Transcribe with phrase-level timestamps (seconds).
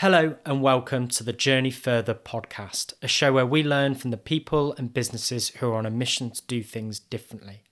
[0.00, 4.16] Hello and welcome to the Journey Further podcast, a show where we learn from the
[4.16, 7.64] people and businesses who are on a mission to do things differently.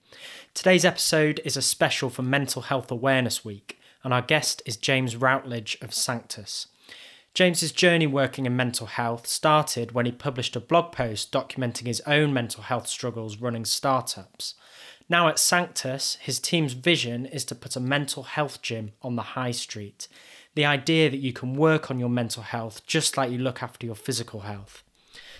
[0.53, 5.15] Today's episode is a special for Mental Health Awareness Week, and our guest is James
[5.15, 6.67] Routledge of Sanctus.
[7.33, 12.01] James's journey working in mental health started when he published a blog post documenting his
[12.01, 14.53] own mental health struggles running startups.
[15.09, 19.33] Now at Sanctus, his team's vision is to put a mental health gym on the
[19.33, 20.07] high street.
[20.55, 23.85] The idea that you can work on your mental health just like you look after
[23.85, 24.83] your physical health.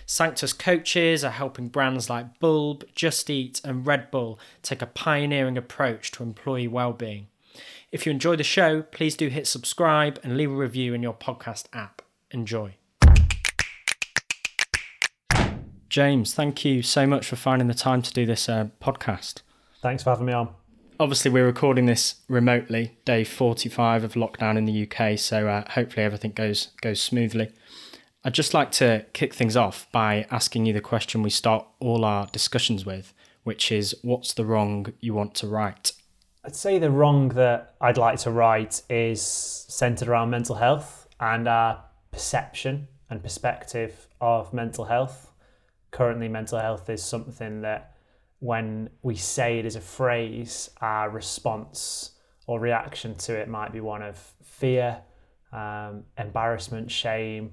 [0.06, 5.56] Sanctus coaches are helping brands like Bulb, Just Eat, and Red Bull take a pioneering
[5.56, 7.28] approach to employee well-being.
[7.92, 11.14] If you enjoy the show, please do hit subscribe and leave a review in your
[11.14, 12.02] podcast app.
[12.30, 12.76] Enjoy.
[15.88, 19.42] James, thank you so much for finding the time to do this uh, podcast.
[19.82, 20.54] Thanks for having me on.
[21.00, 26.04] Obviously, we're recording this remotely, day 45 of lockdown in the UK, so uh, hopefully
[26.04, 27.50] everything goes goes smoothly.
[28.22, 32.04] I'd just like to kick things off by asking you the question we start all
[32.04, 35.90] our discussions with, which is what's the wrong you want to right?
[36.44, 41.48] I'd say the wrong that I'd like to right is centered around mental health and
[41.48, 45.32] our perception and perspective of mental health.
[45.92, 47.89] Currently, mental health is something that
[48.40, 52.12] when we say it as a phrase, our response
[52.46, 55.00] or reaction to it might be one of fear,
[55.52, 57.52] um, embarrassment, shame.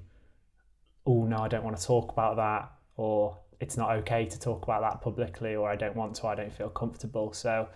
[1.06, 2.72] Oh, no, I don't want to talk about that.
[2.96, 6.34] Or it's not okay to talk about that publicly, or I don't want to, I
[6.34, 7.32] don't feel comfortable.
[7.32, 7.68] So,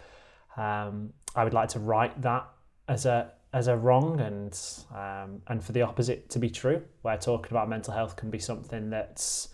[0.57, 2.47] um, I would like to right that
[2.89, 4.59] as a as a wrong and
[4.95, 8.39] um, and for the opposite to be true, where talking about mental health can be
[8.39, 9.49] something that's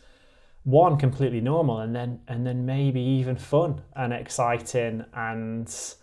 [0.68, 5.94] one completely normal and then and then maybe even fun and exciting and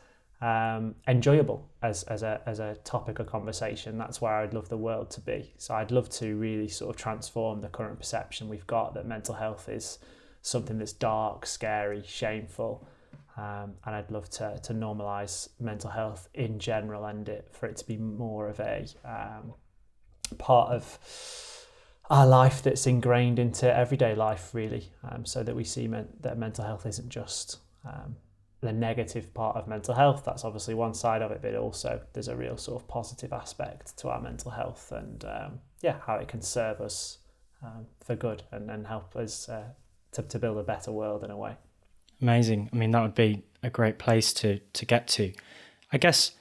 [0.41, 3.99] um, enjoyable as, as a as a topic of conversation.
[3.99, 5.53] That's where I'd love the world to be.
[5.59, 9.35] So I'd love to really sort of transform the current perception we've got that mental
[9.35, 9.99] health is
[10.41, 12.87] something that's dark, scary, shameful,
[13.37, 17.77] um, and I'd love to, to normalize mental health in general and it for it
[17.77, 19.53] to be more of a um,
[20.39, 20.97] part of
[22.09, 26.37] our life that's ingrained into everyday life, really, um, so that we see men- that
[26.37, 28.15] mental health isn't just um,
[28.61, 30.23] the negative part of mental health.
[30.25, 33.97] That's obviously one side of it, but also there's a real sort of positive aspect
[33.97, 37.19] to our mental health and um, yeah, how it can serve us
[37.63, 39.69] um, for good and, and help us uh,
[40.11, 41.55] to, to build a better world in a way.
[42.21, 42.69] Amazing.
[42.71, 45.33] I mean, that would be a great place to to get to.
[45.91, 46.31] I guess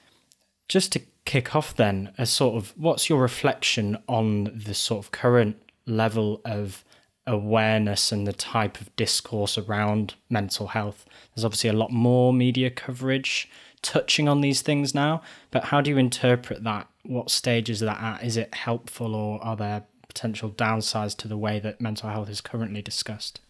[0.69, 5.11] just to kick off then, a sort of what's your reflection on the sort of
[5.13, 6.85] current level of
[7.27, 11.07] awareness and the type of discourse around mental health?
[11.35, 13.51] There's obviously a lot more media coverage
[13.83, 16.89] touching on these things now, but how do you interpret that?
[17.03, 18.25] What stage is that at?
[18.25, 22.41] Is it helpful or are there potential downsides to the way that mental health is
[22.41, 23.41] currently discussed?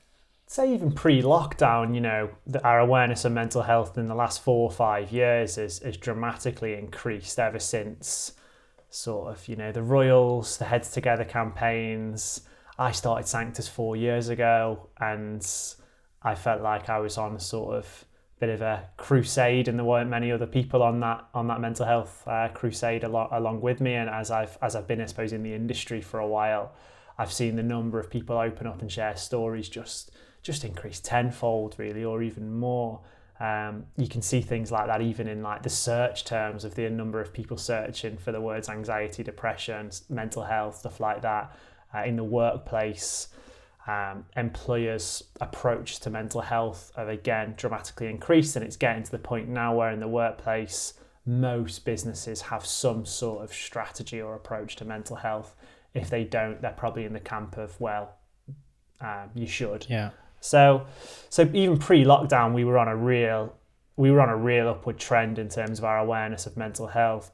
[0.54, 2.30] Say even pre-lockdown, you know,
[2.62, 6.74] our awareness of mental health in the last four or five years has, has dramatically
[6.74, 8.34] increased ever since
[8.88, 12.42] sort of, you know, the Royals, the Heads Together campaigns.
[12.78, 15.44] I started Sanctus four years ago and
[16.22, 18.04] I felt like I was on a sort of
[18.38, 21.86] bit of a crusade and there weren't many other people on that on that mental
[21.86, 25.32] health uh, crusade along, along with me and as I've as I've been I suppose
[25.32, 26.74] in the industry for a while
[27.16, 30.10] I've seen the number of people open up and share stories just
[30.44, 33.00] just increase tenfold really or even more.
[33.40, 36.88] Um, you can see things like that even in like the search terms of the
[36.88, 41.56] number of people searching for the words anxiety depression mental health stuff like that
[41.92, 43.28] uh, in the workplace.
[43.86, 49.18] Um, employers approach to mental health have again dramatically increased and it's getting to the
[49.18, 50.94] point now where in the workplace
[51.26, 55.56] most businesses have some sort of strategy or approach to mental health.
[55.92, 58.16] If they don't they're probably in the camp of well
[59.00, 59.86] um, you should.
[59.88, 60.10] Yeah
[60.44, 60.86] so,
[61.30, 63.54] so even pre-lockdown, we were on a real,
[63.96, 67.32] we were on a real upward trend in terms of our awareness of mental health.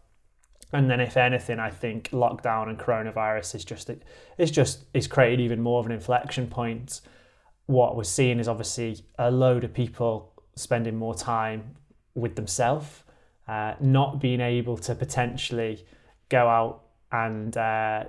[0.73, 3.91] And then, if anything, I think lockdown and coronavirus is just
[4.39, 7.01] it's just it's created even more of an inflection point.
[7.67, 11.75] What we're seeing is obviously a load of people spending more time
[12.15, 13.03] with themselves,
[13.49, 15.85] uh, not being able to potentially
[16.29, 18.05] go out and uh,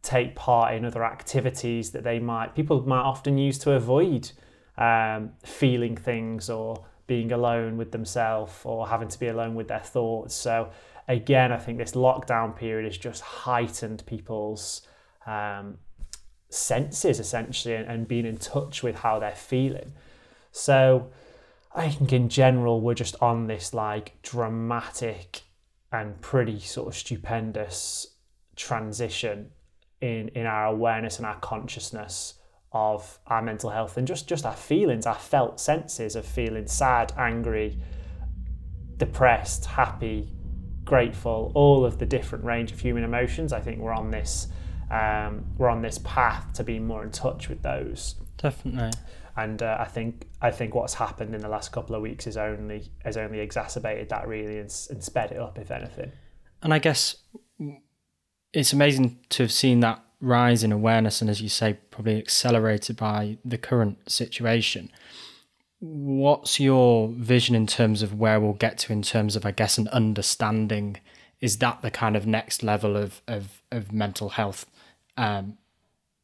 [0.00, 4.30] take part in other activities that they might people might often use to avoid
[4.78, 9.80] um, feeling things or being alone with themselves or having to be alone with their
[9.80, 10.34] thoughts.
[10.34, 10.70] So
[11.08, 14.82] again, I think this lockdown period has just heightened people's
[15.26, 15.78] um,
[16.48, 19.92] senses essentially and, and being in touch with how they're feeling.
[20.52, 21.10] So
[21.74, 25.42] I think in general we're just on this like dramatic
[25.92, 28.06] and pretty sort of stupendous
[28.56, 29.50] transition
[30.00, 32.34] in in our awareness and our consciousness
[32.76, 37.12] of our mental health and just just our feelings, our felt senses of feeling sad,
[37.16, 37.78] angry,
[38.96, 40.32] depressed, happy,
[40.84, 43.52] grateful, all of the different range of human emotions.
[43.52, 44.48] I think we're on this
[44.90, 48.14] um, we're on this path to be more in touch with those.
[48.36, 48.92] Definitely.
[49.36, 52.36] And uh, I think I think what's happened in the last couple of weeks is
[52.36, 56.12] only has only exacerbated that really and, and sped it up, if anything.
[56.62, 57.16] And I guess
[58.52, 62.96] it's amazing to have seen that rise in awareness and, as you say, probably accelerated
[62.96, 64.90] by the current situation.
[65.78, 69.78] What's your vision in terms of where we'll get to in terms of, I guess,
[69.78, 70.98] an understanding?
[71.40, 74.66] Is that the kind of next level of, of, of mental health
[75.18, 75.58] um,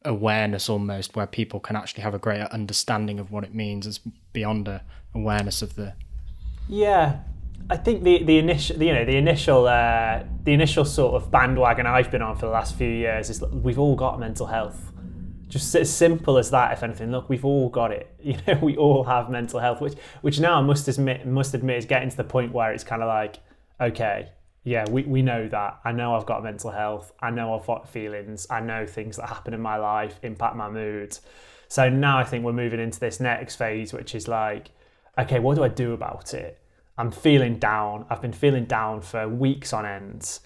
[0.03, 3.99] awareness almost, where people can actually have a greater understanding of what it means as
[4.33, 5.93] beyond a awareness of the.
[6.67, 7.19] Yeah,
[7.69, 11.85] I think the the initial you know the initial uh, the initial sort of bandwagon
[11.85, 14.91] I've been on for the last few years is we've all got mental health.
[15.47, 17.11] Just as simple as that, if anything.
[17.11, 18.09] Look, we've all got it.
[18.23, 21.77] You know, we all have mental health, which which now I must admit must admit
[21.77, 23.39] is getting to the point where it's kind of like,
[23.79, 24.29] okay,
[24.63, 25.79] yeah, we, we know that.
[25.83, 27.11] I know I've got mental health.
[27.19, 28.47] I know I've got feelings.
[28.49, 31.17] I know things that happen in my life impact my mood.
[31.67, 34.69] So now I think we're moving into this next phase, which is like,
[35.17, 36.62] okay, what do I do about it?
[36.97, 38.05] I'm feeling down.
[38.09, 40.39] I've been feeling down for weeks on end.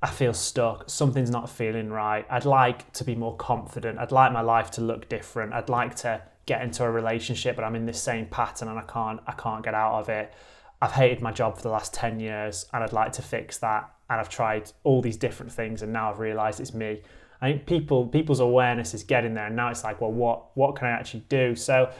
[0.00, 0.88] I feel stuck.
[0.88, 2.26] Something's not feeling right.
[2.30, 3.98] I'd like to be more confident.
[3.98, 5.52] I'd like my life to look different.
[5.52, 8.82] I'd like to get into a relationship, but I'm in this same pattern and I
[8.82, 10.32] can't I can't get out of it.
[10.80, 13.90] I've hated my job for the last 10 years and I'd like to fix that.
[14.10, 17.00] And I've tried all these different things and now I've realized it's me.
[17.40, 20.76] I think people people's awareness is getting there and now it's like, well, what what
[20.76, 21.56] can I actually do?
[21.56, 21.90] So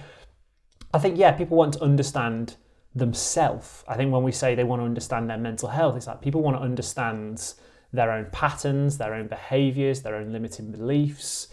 [0.93, 2.57] I think yeah, people want to understand
[2.95, 3.85] themselves.
[3.89, 6.43] I think when we say they want to understand their mental health, it's like people
[6.43, 7.55] want to understand
[7.93, 11.49] their own patterns, their own behaviors, their own limiting beliefs.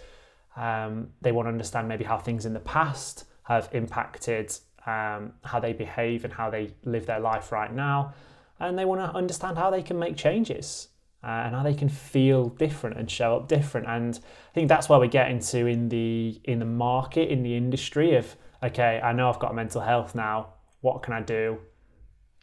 [0.55, 4.53] Um, they want to understand maybe how things in the past have impacted
[4.85, 8.13] um, how they behave and how they live their life right now.
[8.59, 10.89] And they want to understand how they can make changes
[11.23, 13.87] uh, and how they can feel different and show up different.
[13.87, 17.55] And I think that's where we get into in the in the market, in the
[17.55, 20.53] industry of okay, I know I've got mental health now.
[20.81, 21.59] What can I do?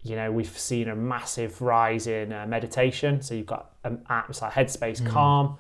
[0.02, 3.20] You know, we've seen a massive rise in uh, meditation.
[3.20, 5.08] So you've got um, apps like Headspace, mm.
[5.08, 5.58] Calm,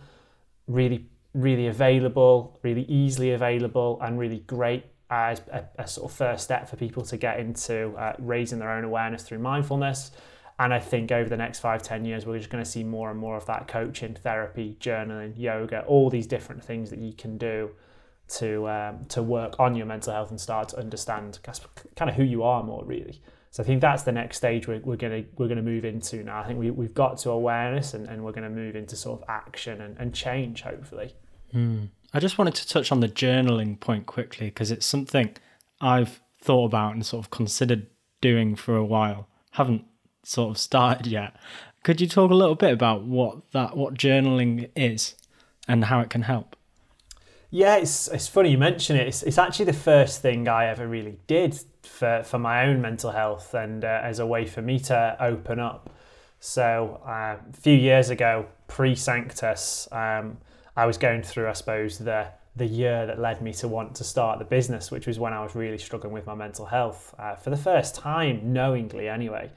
[0.66, 6.44] really, really available, really easily available, and really great as a, a, sort of first
[6.44, 10.12] step for people to get into uh, raising their own awareness through mindfulness.
[10.60, 13.10] And I think over the next five, ten years, we're just going to see more
[13.10, 17.38] and more of that coaching, therapy, journaling, yoga, all these different things that you can
[17.38, 17.70] do
[18.28, 21.38] to um, to work on your mental health and start to understand
[21.96, 23.20] kind of who you are more really.
[23.50, 26.40] So I think that's the next stage we're, we're gonna we're gonna move into now.
[26.40, 29.28] I think we, we've got to awareness and, and we're gonna move into sort of
[29.28, 31.14] action and, and change hopefully.
[31.54, 31.88] Mm.
[32.12, 35.34] I just wanted to touch on the journaling point quickly because it's something
[35.80, 37.86] I've thought about and sort of considered
[38.20, 39.28] doing for a while.
[39.52, 39.84] Haven't
[40.24, 41.34] sort of started yet.
[41.84, 45.14] Could you talk a little bit about what that what journaling is
[45.66, 46.54] and how it can help?
[47.50, 49.08] Yeah, it's it's funny you mention it.
[49.08, 53.10] It's, it's actually the first thing I ever really did for for my own mental
[53.10, 55.90] health and uh, as a way for me to open up.
[56.40, 60.38] So uh, a few years ago, pre Sanctus, um,
[60.76, 64.04] I was going through, I suppose, the the year that led me to want to
[64.04, 67.36] start the business, which was when I was really struggling with my mental health uh,
[67.36, 69.50] for the first time, knowingly anyway,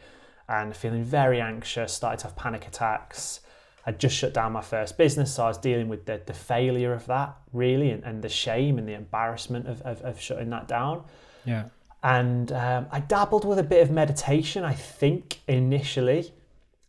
[0.48, 3.42] and feeling very anxious, started to have panic attacks.
[3.86, 6.94] I'd just shut down my first business, so I was dealing with the, the failure
[6.94, 10.68] of that, really, and, and the shame and the embarrassment of, of, of shutting that
[10.68, 11.04] down.
[11.46, 11.66] Yeah.
[12.04, 16.34] And um, I dabbled with a bit of meditation, I think, initially.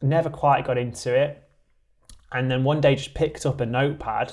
[0.01, 1.43] Never quite got into it
[2.33, 4.33] and then one day just picked up a notepad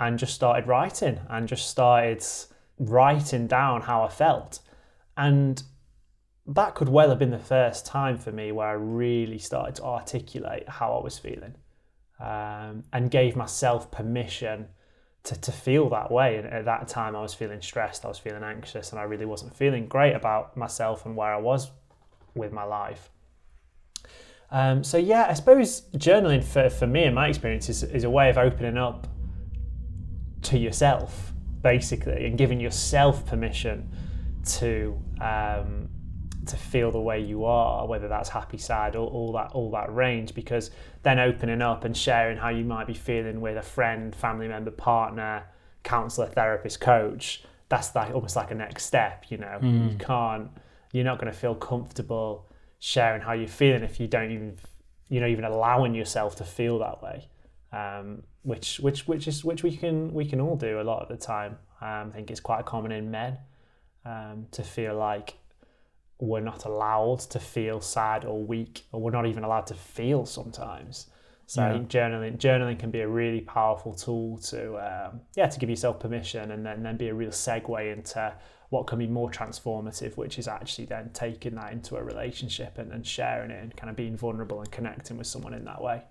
[0.00, 2.24] and just started writing and just started
[2.78, 4.60] writing down how I felt.
[5.16, 5.62] And
[6.46, 9.84] that could well have been the first time for me where I really started to
[9.84, 11.56] articulate how I was feeling
[12.20, 14.68] um, and gave myself permission
[15.24, 16.36] to, to feel that way.
[16.36, 19.26] And at that time, I was feeling stressed, I was feeling anxious, and I really
[19.26, 21.70] wasn't feeling great about myself and where I was
[22.34, 23.10] with my life.
[24.50, 28.10] Um, so yeah, I suppose journaling for, for me and my experience is, is a
[28.10, 29.06] way of opening up
[30.42, 31.32] to yourself,
[31.62, 33.90] basically, and giving yourself permission
[34.44, 35.87] to um,
[36.48, 39.94] to feel the way you are, whether that's happy, sad, or all that all that
[39.94, 40.34] range.
[40.34, 40.70] Because
[41.02, 44.70] then opening up and sharing how you might be feeling with a friend, family member,
[44.70, 45.44] partner,
[45.82, 49.26] counselor, therapist, coach, that's like almost like a next step.
[49.30, 49.92] You know, mm.
[49.92, 50.50] you can't,
[50.92, 52.50] you're not going to feel comfortable
[52.80, 54.56] sharing how you're feeling if you don't even
[55.10, 57.28] you know, even allowing yourself to feel that way.
[57.72, 61.08] um, which which which is which we can we can all do a lot of
[61.08, 61.58] the time.
[61.80, 63.38] Um, I think it's quite common in men
[64.04, 65.34] um, to feel like
[66.20, 70.26] we're not allowed to feel sad or weak, or we're not even allowed to feel
[70.26, 71.06] sometimes.
[71.46, 71.68] So Yeah.
[71.68, 75.70] I think journaling journaling can be a really powerful tool to um, yeah to give
[75.70, 78.34] yourself permission and then then be a real segue into
[78.70, 82.92] what can be more transformative, which is actually then taking that into a relationship and,
[82.92, 86.02] and sharing it and kind of being vulnerable and connecting with someone in that way.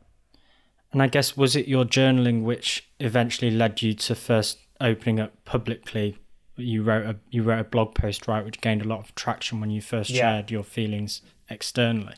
[0.91, 5.33] And I guess was it your journaling which eventually led you to first opening up
[5.45, 6.17] publicly?
[6.57, 9.59] You wrote a you wrote a blog post, right, which gained a lot of traction
[9.61, 10.21] when you first Yeah.
[10.33, 12.15] shared your feelings externally.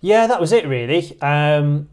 [0.00, 1.20] Yeah, that was it really.
[1.20, 1.88] Um,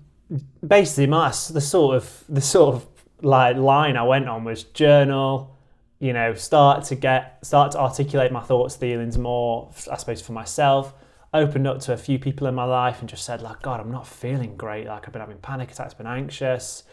[0.65, 2.85] basically, my the sort of the sort of
[3.21, 5.55] like line I went on was journal.
[5.99, 9.71] You know, start to get start to articulate my thoughts, feelings more.
[9.91, 10.93] I suppose for myself.
[11.35, 13.89] Opened up to a few people in my life and just said like, God, I'm
[13.89, 14.85] not feeling great.
[14.85, 16.83] Like I've been having panic attacks, been anxious.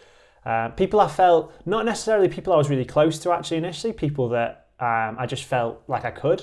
[0.46, 3.92] Uh, people I felt not necessarily people I was really close to actually initially.
[3.92, 6.40] People that um, I just felt like I could.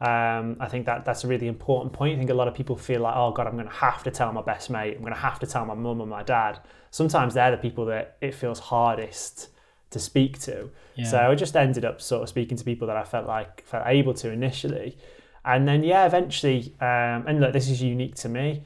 [0.00, 2.14] Um, I think that that's a really important point.
[2.14, 4.10] I think a lot of people feel like, oh God, I'm going to have to
[4.10, 4.96] tell my best mate.
[4.96, 6.58] I'm going to have to tell my mum and my dad.
[6.90, 9.48] Sometimes they're the people that it feels hardest
[9.90, 10.70] to speak to.
[10.96, 11.06] Yeah.
[11.06, 13.84] So I just ended up sort of speaking to people that I felt like felt
[13.86, 14.98] able to initially,
[15.44, 16.74] and then yeah, eventually.
[16.80, 18.64] Um, and look, this is unique to me.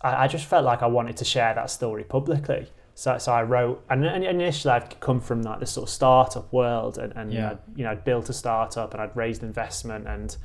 [0.00, 2.68] I, I just felt like I wanted to share that story publicly.
[2.94, 6.52] So, so I wrote, and, and initially I'd come from like this sort of startup
[6.52, 7.52] world, and, and Yeah.
[7.52, 10.36] I'd, you know, I'd built a startup and I'd raised investment, and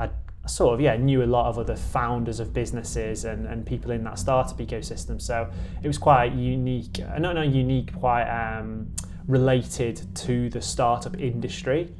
[0.00, 0.10] I
[0.48, 4.02] sort of yeah knew a lot of other founders of businesses and, and people in
[4.02, 5.20] that startup ecosystem.
[5.22, 5.48] So
[5.82, 8.88] it was quite unique, uh, not not unique, quite um,
[9.28, 11.94] related to the startup industry.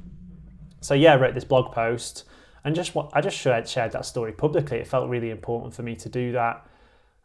[0.80, 2.24] So yeah, I wrote this blog post
[2.64, 4.78] and just what I just shared shared that story publicly.
[4.78, 6.66] It felt really important for me to do that.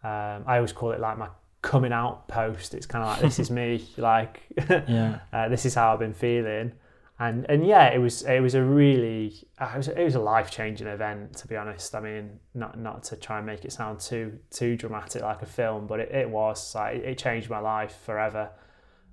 [0.03, 1.29] Um, I always call it like my
[1.67, 2.73] coming out post.
[2.73, 5.19] It's kind of like this is me, like Yeah.
[5.33, 6.71] uh, this is how I've been feeling,
[7.19, 10.19] and and yeah, it was it was a really uh, it was it was a
[10.19, 11.93] life changing event to be honest.
[11.93, 15.45] I mean, not not to try and make it sound too too dramatic like a
[15.45, 18.49] film, but it, it was like it, it changed my life forever.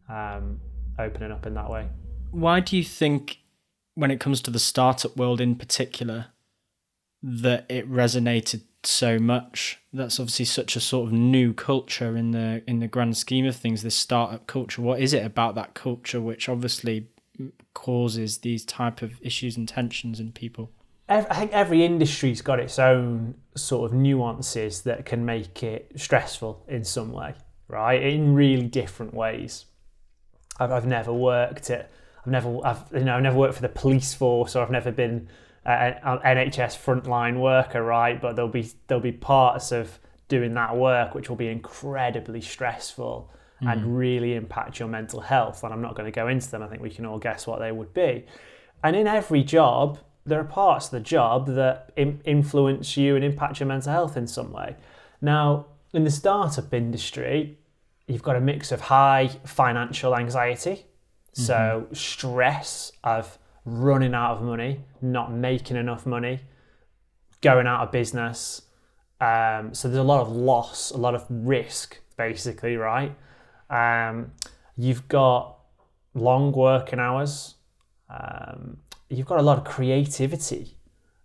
[0.08, 0.60] Um,
[0.98, 1.88] opening up in that way.
[2.30, 3.38] Why do you think,
[3.94, 6.26] when it comes to the startup world in particular,
[7.26, 9.78] that it resonated so much?
[9.92, 13.56] That's obviously such a sort of new culture in the in the grand scheme of
[13.56, 13.82] things.
[13.82, 14.82] This startup culture.
[14.82, 17.08] What is it about that culture which obviously
[17.72, 20.70] causes these type of issues and tensions in people?
[21.08, 26.64] I think every industry's got its own sort of nuances that can make it stressful
[26.66, 27.34] in some way,
[27.68, 28.02] right?
[28.02, 29.66] In really different ways.
[30.58, 31.90] I've, I've never worked at,
[32.20, 34.90] I've never, I've you know, I've never worked for the police force, or I've never
[34.90, 35.28] been
[35.66, 38.20] uh, an NHS frontline worker, right?
[38.20, 43.30] But there'll be there'll be parts of doing that work which will be incredibly stressful
[43.60, 45.64] and really impact your mental health.
[45.64, 46.62] And I'm not going to go into them.
[46.62, 48.26] I think we can all guess what they would be.
[48.82, 53.24] And in every job, there are parts of the job that in- influence you and
[53.24, 54.76] impact your mental health in some way.
[55.22, 57.58] Now, in the startup industry,
[58.06, 60.86] you've got a mix of high financial anxiety,
[61.32, 66.40] so stress of running out of money, not making enough money,
[67.40, 68.62] going out of business.
[69.20, 73.14] Um, so there's a lot of loss, a lot of risk, basically, right?
[73.70, 74.32] Um,
[74.76, 75.58] you've got
[76.14, 77.54] long working hours.
[78.10, 78.78] Um,
[79.08, 80.76] you've got a lot of creativity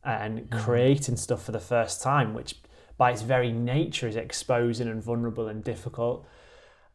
[0.03, 2.55] and creating stuff for the first time, which
[2.97, 6.25] by its very nature is exposing and vulnerable and difficult.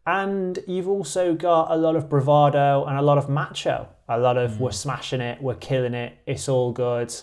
[0.06, 3.88] And you've also got a lot of bravado and a lot of macho.
[4.08, 7.14] A lot of we're smashing it, we're killing it, it's all good.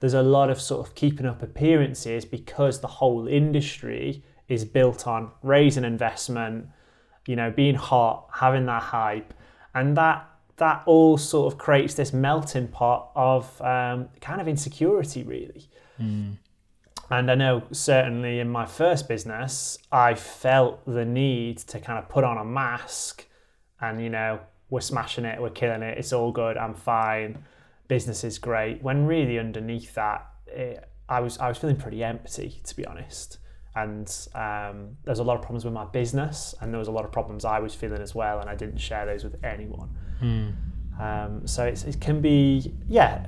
[0.00, 5.06] There's a lot of sort of keeping up appearances because the whole industry is built
[5.06, 6.68] on raising investment,
[7.26, 9.34] you know, being hot, having that hype,
[9.74, 15.22] and that that all sort of creates this melting pot of um, kind of insecurity,
[15.22, 15.68] really.
[17.10, 22.08] And I know certainly in my first business, I felt the need to kind of
[22.08, 23.26] put on a mask
[23.80, 27.44] and, you know, we're smashing it, we're killing it, it's all good, I'm fine,
[27.88, 28.82] business is great.
[28.82, 33.38] When really underneath that, it, I was I was feeling pretty empty, to be honest.
[33.74, 37.04] And um, there's a lot of problems with my business, and there was a lot
[37.04, 39.90] of problems I was feeling as well, and I didn't share those with anyone.
[41.00, 43.26] Um, so it's, it can be, yeah,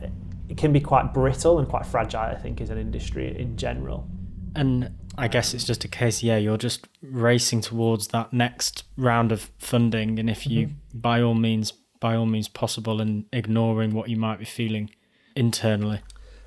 [0.53, 2.21] it can be quite brittle and quite fragile.
[2.21, 4.07] I think as an industry in general.
[4.55, 9.33] And I guess it's just a case, yeah, you're just racing towards that next round
[9.33, 14.11] of funding, and if you, by all means, by all means possible, and ignoring what
[14.11, 14.91] you might be feeling
[15.35, 16.01] internally.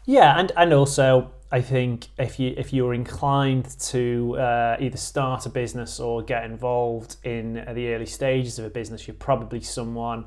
[0.05, 5.47] Yeah, and and also I think if you if you're inclined to uh, either start
[5.47, 10.25] a business or get involved in the early stages of a business, you're probably someone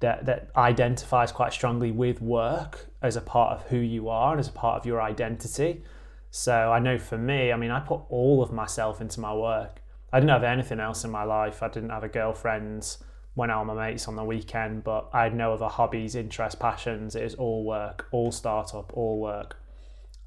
[0.00, 4.40] that that identifies quite strongly with work as a part of who you are and
[4.40, 5.82] as a part of your identity.
[6.30, 9.82] So I know for me, I mean, I put all of myself into my work.
[10.12, 11.62] I didn't have anything else in my life.
[11.62, 12.96] I didn't have a girlfriend,
[13.34, 16.58] went out with my mates on the weekend, but I had no other hobbies, interests,
[16.58, 17.14] passions.
[17.14, 19.56] It is all work, all startup, all work.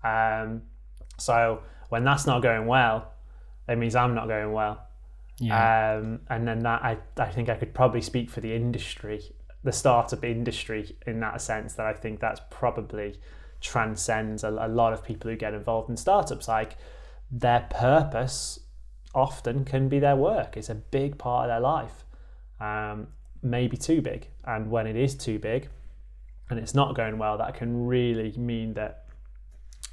[0.04, 0.64] Um,
[1.18, 3.14] so when that's not going well,
[3.68, 4.88] it means I'm not going well.
[5.40, 5.98] Yeah.
[5.98, 9.72] Um, and then that I, I think I could probably speak for the industry, the
[9.72, 13.20] startup industry in that sense that I think that's probably
[13.60, 16.48] transcends a, a lot of people who get involved in startups.
[16.48, 16.78] Like
[17.32, 18.60] their purpose
[19.14, 20.58] often can be their work.
[20.58, 22.06] It's a big part of their life.
[22.60, 23.08] Um,
[23.42, 24.28] maybe too big.
[24.46, 25.70] And when it is too big
[26.50, 29.06] and it's not going well, that can really mean that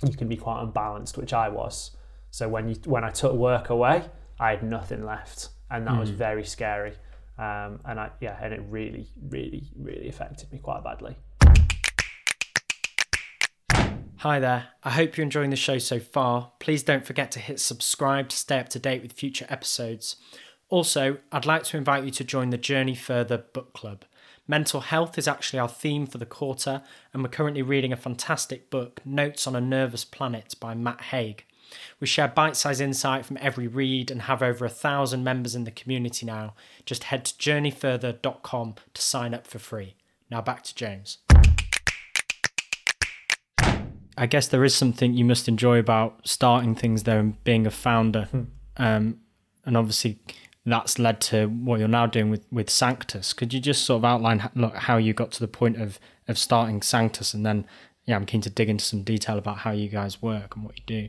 [0.07, 1.93] you can be quite unbalanced, which I was.
[2.31, 4.05] So when you when I took work away,
[4.39, 6.01] I had nothing left, and that mm.
[6.01, 6.17] was hmm.
[6.17, 6.95] very scary.
[7.38, 11.16] Um, and I yeah, and it really, really, really affected me quite badly.
[14.23, 14.71] Hi there.
[14.83, 16.50] I hope you're enjoying the show so far.
[16.59, 20.16] Please don't forget to hit subscribe to stay up to date with future episodes.
[20.68, 24.04] Also, I'd like to invite you to join the Journey Further book club.
[24.49, 26.83] Mental health is actually our theme for the quarter,
[27.14, 31.45] and we're currently reading a fantastic book, Notes on a Nervous Planet by Matt Haig.
[32.01, 35.65] We share bite sized insight from every read and have over a thousand members in
[35.65, 36.55] the community now.
[36.85, 39.97] Just head to journeyfurther.com to sign up for free.
[40.31, 41.19] Now back to James.
[44.17, 47.71] I guess there is something you must enjoy about starting things though and being a
[47.71, 48.25] founder.
[48.25, 48.43] Hmm.
[48.77, 49.21] Um,
[49.65, 50.19] and obviously
[50.67, 53.33] that's led to what you're now doing with, with Sanctus.
[53.33, 56.37] Could you just sort of outline look, how you got to the point of, of
[56.37, 57.65] starting Sanctus and then
[58.07, 60.79] yeah, I'm keen to dig into some detail about how you guys work and what
[60.79, 61.09] you do.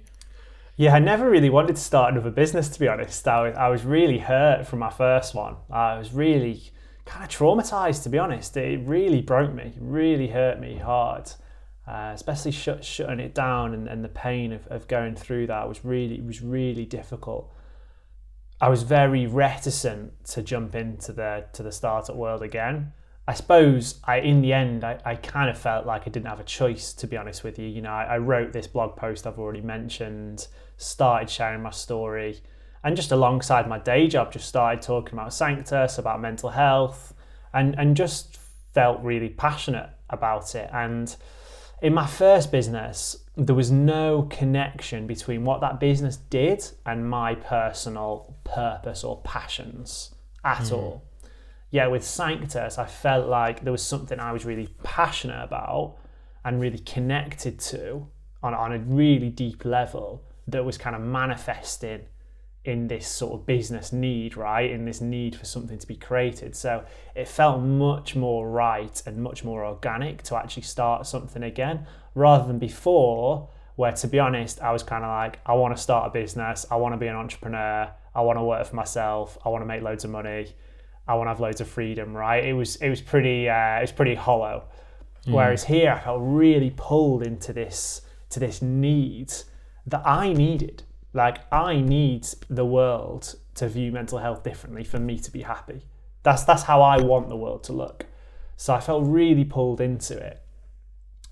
[0.79, 3.27] Yeah, I never really wanted to start another business to be honest.
[3.27, 5.57] I was, I was really hurt from my first one.
[5.69, 6.71] I was really
[7.05, 8.55] kind of traumatized to be honest.
[8.55, 11.31] It really broke me, really hurt me hard
[11.89, 15.67] uh, especially shut, shutting it down and, and the pain of, of going through that
[15.67, 17.51] was really was really difficult.
[18.61, 22.93] I was very reticent to jump into the to the startup world again.
[23.29, 26.39] I suppose I in the end I, I kind of felt like I didn't have
[26.39, 27.67] a choice to be honest with you.
[27.67, 32.41] You know, I, I wrote this blog post I've already mentioned, started sharing my story,
[32.83, 37.13] and just alongside my day job, just started talking about Sanctus, about mental health,
[37.53, 38.39] and and just
[38.73, 40.67] felt really passionate about it.
[40.73, 41.15] And
[41.83, 47.35] in my first business, there was no connection between what that business did and my
[47.35, 50.71] personal purpose or passions at mm.
[50.71, 51.08] all.
[51.71, 55.97] Yeah, with Sanctus, I felt like there was something I was really passionate about
[56.43, 58.07] and really connected to
[58.41, 62.01] on, on a really deep level that was kind of manifesting
[62.65, 64.69] in this sort of business need, right?
[64.69, 66.55] In this need for something to be created.
[66.55, 66.83] So
[67.15, 72.47] it felt much more right and much more organic to actually start something again rather
[72.47, 76.07] than before, where to be honest, I was kind of like, I want to start
[76.07, 79.49] a business, I want to be an entrepreneur, I want to work for myself, I
[79.49, 80.53] want to make loads of money,
[81.09, 82.45] I want to have loads of freedom, right?
[82.45, 84.65] It was it was pretty uh, it was pretty hollow.
[85.25, 85.33] Mm.
[85.33, 89.33] Whereas here I felt really pulled into this to this need
[89.87, 95.17] that I needed like I need the world to view mental health differently for me
[95.19, 95.81] to be happy.
[96.23, 98.05] That's that's how I want the world to look.
[98.55, 100.43] So I felt really pulled into it.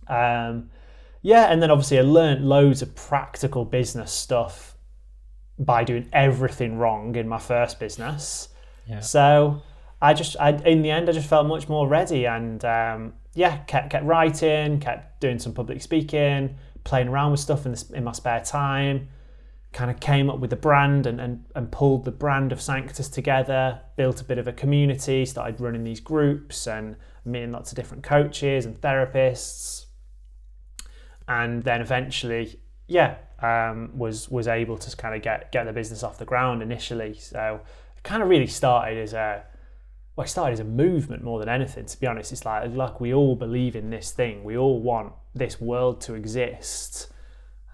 [0.07, 0.69] Um,
[1.21, 4.77] yeah, and then obviously I learned loads of practical business stuff
[5.59, 8.49] by doing everything wrong in my first business.
[9.00, 9.62] So
[10.02, 13.58] I just, I, in the end, I just felt much more ready, and um, yeah,
[13.65, 18.04] kept kept writing, kept doing some public speaking, playing around with stuff in, the, in
[18.04, 19.10] my spare time
[19.73, 23.10] kind of came up with the brand and, and, and pulled the brand of Sanctus
[23.10, 26.95] together, built a bit of a community, started running these groups and
[27.26, 29.86] meeting lots of different coaches and therapists.
[31.28, 36.02] And then eventually, yeah, um, was was able to kind of get get the business
[36.02, 37.13] off the ground initially.
[37.15, 37.60] So
[38.08, 39.43] kind of really started as a
[40.15, 41.86] well, it started as a movement more than anything.
[41.86, 44.43] To be honest, it's like like we all believe in this thing.
[44.43, 47.12] We all want this world to exist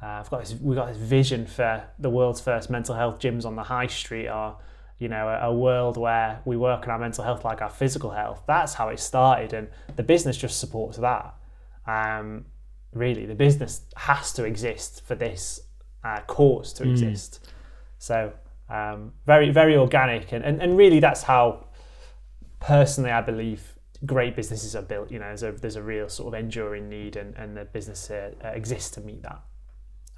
[0.04, 3.46] uh, I've got this, we've got this vision for the world's first mental health gyms
[3.46, 4.58] on the high street, or
[5.00, 8.12] you know, a, a, world where we work on our mental health like our physical
[8.12, 8.44] health.
[8.46, 11.34] That's how it started, and the business just supports that.
[11.88, 12.46] Um,
[12.92, 15.62] really, the business has to exist for this
[16.04, 16.92] uh, cause to mm.
[16.92, 17.48] exist.
[17.98, 18.34] So
[18.70, 21.68] um, very, very organic, and, and and really, that's how
[22.60, 23.74] personally I believe
[24.06, 25.12] great businesses are built.
[25.12, 28.10] You know, there's a there's a real sort of enduring need, and and the business
[28.10, 29.42] uh, exists to meet that.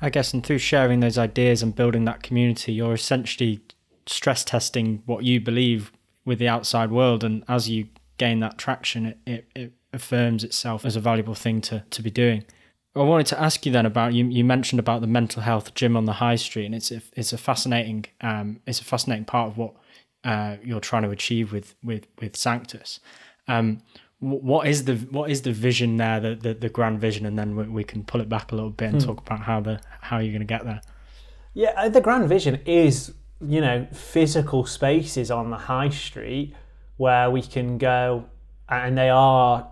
[0.01, 3.62] I guess, and through sharing those ideas and building that community, you're essentially
[4.05, 5.91] stress testing what you believe
[6.25, 7.23] with the outside world.
[7.23, 11.62] And as you gain that traction, it, it, it affirms itself as a valuable thing
[11.62, 12.43] to, to be doing.
[12.95, 14.25] I wanted to ask you then about you.
[14.25, 17.34] You mentioned about the mental health gym on the high street, and it's a, it's
[17.34, 19.73] a fascinating um, it's a fascinating part of what
[20.23, 22.99] uh, you're trying to achieve with with with Sanctus.
[23.47, 23.81] Um,
[24.19, 27.55] what is the what is the vision there, the the, the grand vision, and then
[27.55, 29.08] we, we, can pull it back a little bit and hmm.
[29.08, 30.81] talk about how the how you're going to get there.
[31.53, 36.55] Yeah, uh, the grand vision is you know physical spaces on the high street
[36.95, 38.25] where we can go,
[38.69, 39.69] and they are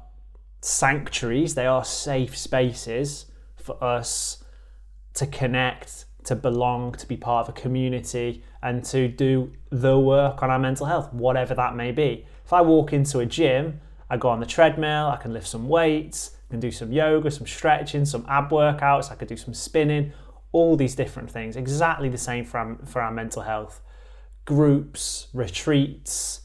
[0.64, 1.56] sanctuaries.
[1.56, 4.44] They are safe spaces for us
[5.16, 10.42] to connect, to belong, to be part of a community, and to do the work
[10.42, 12.26] on our mental health, whatever that may be.
[12.46, 13.82] If I walk into a gym
[14.14, 17.32] I go on the treadmill, I can lift some weights, I can do some yoga,
[17.32, 20.14] some stretching, some ab workouts, I could do some spinning,
[20.52, 21.56] all these different things.
[21.56, 23.82] Exactly the same for our, for our mental health.
[24.46, 26.42] Groups, retreats,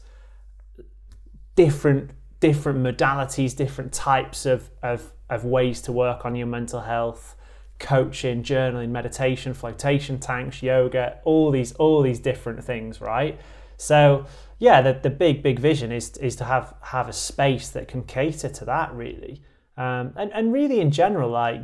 [1.55, 7.35] different different modalities, different types of, of, of ways to work on your mental health,
[7.79, 13.39] coaching, journaling, meditation, flotation tanks, yoga, all these all these different things, right?
[13.77, 14.25] So
[14.59, 18.03] yeah, the, the big big vision is is to have have a space that can
[18.03, 19.41] cater to that really,
[19.77, 21.61] um, and and really in general like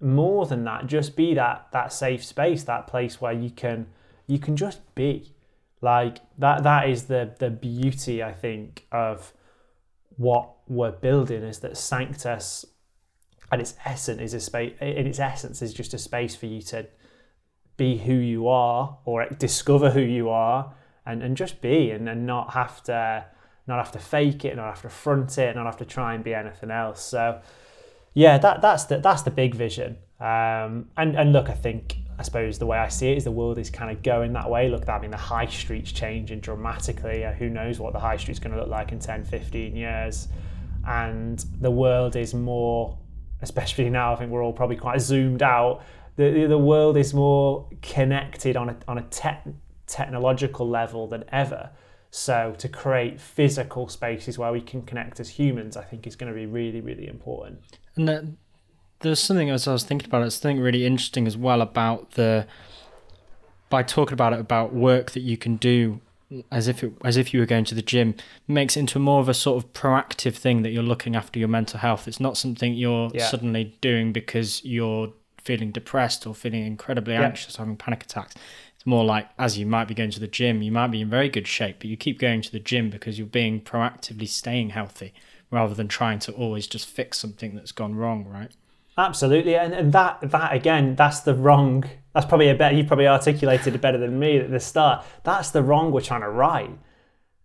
[0.00, 3.88] more than that, just be that that safe space, that place where you can
[4.28, 5.34] you can just be,
[5.80, 9.32] like that that is the the beauty I think of
[10.18, 12.66] what we're building is that Sanctus
[13.50, 16.60] at its essence is a space in its essence is just a space for you
[16.60, 16.86] to
[17.78, 20.74] be who you are or discover who you are
[21.06, 23.24] and, and just be and, and not have to
[23.66, 26.24] not have to fake it, not have to front it, not have to try and
[26.24, 27.02] be anything else.
[27.02, 27.40] So
[28.12, 29.98] yeah, that that's the that's the big vision.
[30.20, 33.30] Um, and and look, I think I suppose the way I see it is the
[33.30, 34.68] world is kind of going that way.
[34.68, 37.24] Look, I mean, the high street's changing dramatically.
[37.24, 40.28] Uh, who knows what the high street's going to look like in 10, 15 years?
[40.84, 42.98] And the world is more,
[43.40, 45.82] especially now, I think we're all probably quite zoomed out.
[46.16, 49.46] The, the world is more connected on a, on a tech
[49.86, 51.70] technological level than ever.
[52.10, 56.32] So to create physical spaces where we can connect as humans, I think is going
[56.32, 57.60] to be really, really important.
[57.96, 58.36] And
[59.00, 62.46] there's something as I was thinking about it, something really interesting as well about the
[63.70, 66.00] by talking about it about work that you can do
[66.50, 68.14] as if it, as if you were going to the gym
[68.46, 71.48] makes it into more of a sort of proactive thing that you're looking after your
[71.48, 72.06] mental health.
[72.06, 73.26] It's not something you're yeah.
[73.26, 77.60] suddenly doing because you're feeling depressed or feeling incredibly anxious, yeah.
[77.60, 78.34] having panic attacks
[78.74, 81.08] It's more like as you might be going to the gym, you might be in
[81.08, 84.70] very good shape, but you keep going to the gym because you're being proactively staying
[84.70, 85.14] healthy
[85.50, 88.52] rather than trying to always just fix something that's gone wrong, right?
[88.98, 91.84] Absolutely, and, and that that again, that's the wrong.
[92.12, 92.74] That's probably a better.
[92.74, 95.04] You probably articulated it better than me at the start.
[95.22, 96.76] That's the wrong we're trying to right.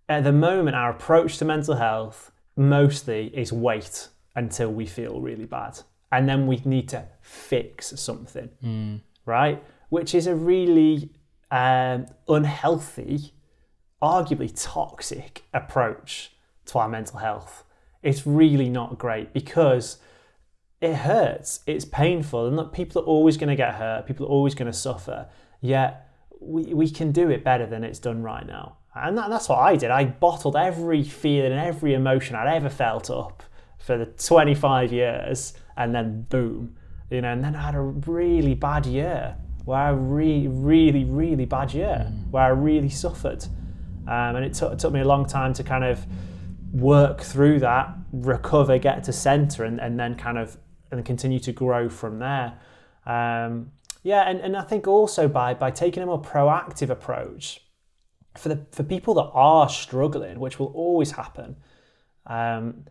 [0.10, 5.46] At the moment, our approach to mental health mostly is wait until we feel really
[5.46, 5.80] bad,
[6.12, 9.02] and then we need to fix something, mm.
[9.28, 9.64] right?
[9.90, 11.12] Which is a really
[11.52, 13.32] um, unhealthy,
[14.02, 16.32] arguably toxic approach
[16.66, 17.64] to our mental health.
[18.02, 20.00] It's really not great because
[20.84, 24.30] it hurts, it's painful, and look, people are always going to get hurt, people are
[24.30, 25.28] always going to suffer.
[25.62, 26.10] Yet
[26.42, 28.78] we, we can do it better than it's done right now.
[28.94, 29.92] And that, that's what I did.
[29.92, 33.44] I bottled every feeling and every emotion I'd ever felt up
[33.80, 36.76] for the 25 years, and then boom,
[37.10, 41.46] you know, and then I had a really bad year where I really, really, really
[41.46, 42.30] bad year, mm.
[42.30, 43.46] where I really suffered.
[44.06, 46.06] Um, and it, t- it took me a long time to kind of
[46.74, 50.58] work through that, recover, get to center, and, and then kind of
[50.98, 52.60] and continue to grow from there.
[53.06, 53.72] Um,
[54.04, 57.62] yeah, and, and I think also by by taking a more proactive approach
[58.38, 61.56] for the for people that are struggling, which will always happen,
[62.26, 62.86] um,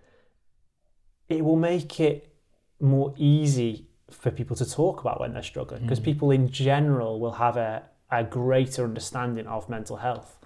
[1.28, 2.34] it will make it
[2.80, 6.04] more easy for people to talk about when they're struggling because mm.
[6.04, 10.38] people in general will have a, a greater understanding of mental health.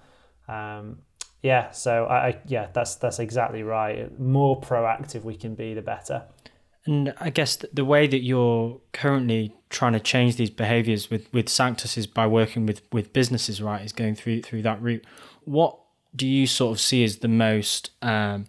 [0.47, 0.99] Um,
[1.43, 4.17] yeah, so I, I, yeah, that's that's exactly right.
[4.19, 6.23] More proactive we can be, the better.
[6.87, 11.49] And I guess the way that you're currently trying to change these behaviors with with
[11.49, 13.83] Sanctus is by working with with businesses, right?
[13.83, 15.05] Is going through through that route.
[15.43, 15.77] What
[16.15, 18.45] do you sort of see as the most um,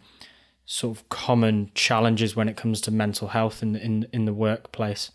[0.64, 5.10] sort of common challenges when it comes to mental health in in, in the workplace?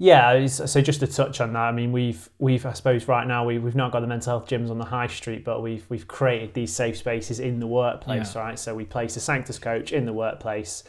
[0.00, 3.44] Yeah, so just to touch on that, I mean, we've we've I suppose right now
[3.44, 6.06] we we've not got the mental health gyms on the high street, but we've we've
[6.06, 8.40] created these safe spaces in the workplace, yeah.
[8.40, 8.58] right?
[8.58, 10.84] So we place a Sanctus coach in the workplace,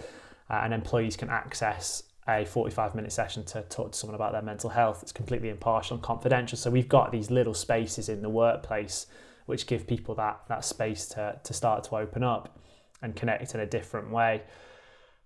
[0.50, 4.42] uh, and employees can access a 45 minute session to talk to someone about their
[4.42, 5.02] mental health.
[5.02, 6.58] It's completely impartial and confidential.
[6.58, 9.08] So we've got these little spaces in the workplace
[9.46, 12.60] which give people that that space to to start to open up
[13.02, 14.44] and connect in a different way.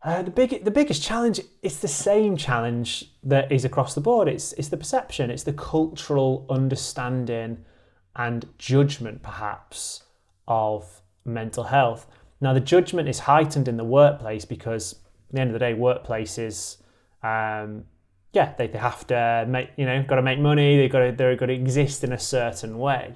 [0.02, 4.28] Uh, the big the biggest challenge it's the same challenge that is across the board.
[4.30, 7.66] It's it's the perception, it's the cultural understanding
[8.16, 10.04] and judgment perhaps
[10.48, 12.08] of mental health.
[12.40, 15.03] Now the judgment is heightened in the workplace because
[15.34, 16.78] the end of the day, workplaces
[17.24, 17.86] um,
[18.34, 20.78] yeah, they, they have to make, you know, got to make money.
[20.78, 23.16] They've got to, they've got to exist in a certain way.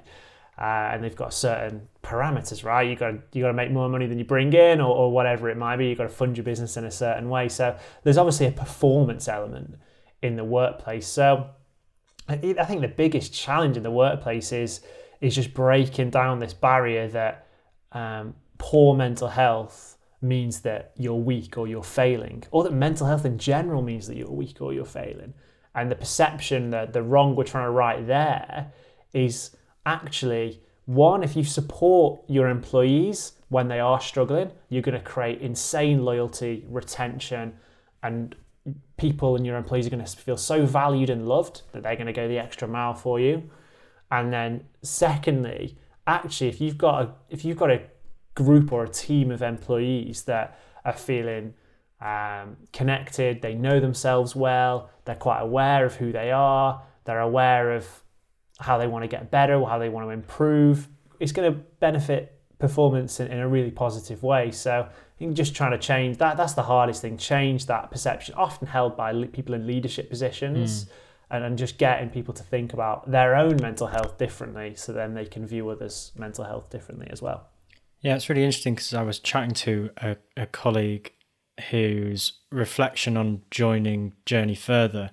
[0.56, 2.88] Uh, and they've got certain parameters, right?
[2.88, 5.12] You got to, you got to make more money than you bring in, or, or
[5.12, 5.88] whatever it might be.
[5.88, 7.48] You got to fund your business in a certain way.
[7.48, 9.76] So there's obviously a performance element
[10.22, 11.06] in the workplace.
[11.06, 11.50] So
[12.28, 14.80] I think the biggest challenge in the workplace is
[15.20, 17.48] is just breaking down this barrier that
[17.90, 23.24] um, poor mental health means that you're weak or you're failing, or that mental health
[23.24, 25.34] in general means that you're weak or you're failing.
[25.74, 28.72] And the perception that the wrong we're trying to right there
[29.12, 35.04] is actually one, if you support your employees when they are struggling, you're going to
[35.04, 37.54] create insane loyalty, retention,
[38.02, 38.34] and
[38.96, 42.06] people and your employees are going to feel so valued and loved that they're going
[42.06, 43.48] to go the extra mile for you.
[44.10, 47.82] And then secondly, actually if you've got a if you've got a
[48.42, 51.54] group or a team of employees that are feeling
[52.00, 57.74] um, connected, they know themselves well, they're quite aware of who they are, they're aware
[57.74, 57.86] of
[58.60, 60.88] how they want to get better or how they want to improve.
[61.20, 64.50] It's going to benefit performance in, in a really positive way.
[64.50, 64.88] So
[65.32, 66.36] just trying to change that.
[66.36, 67.16] That's the hardest thing.
[67.16, 70.84] Change that perception, often held by le- people in leadership positions.
[70.84, 70.90] Mm.
[71.30, 75.12] And, and just getting people to think about their own mental health differently so then
[75.12, 77.48] they can view others' mental health differently as well.
[78.00, 81.12] Yeah, it's really interesting because I was chatting to a, a colleague
[81.70, 85.10] whose reflection on joining Journey Further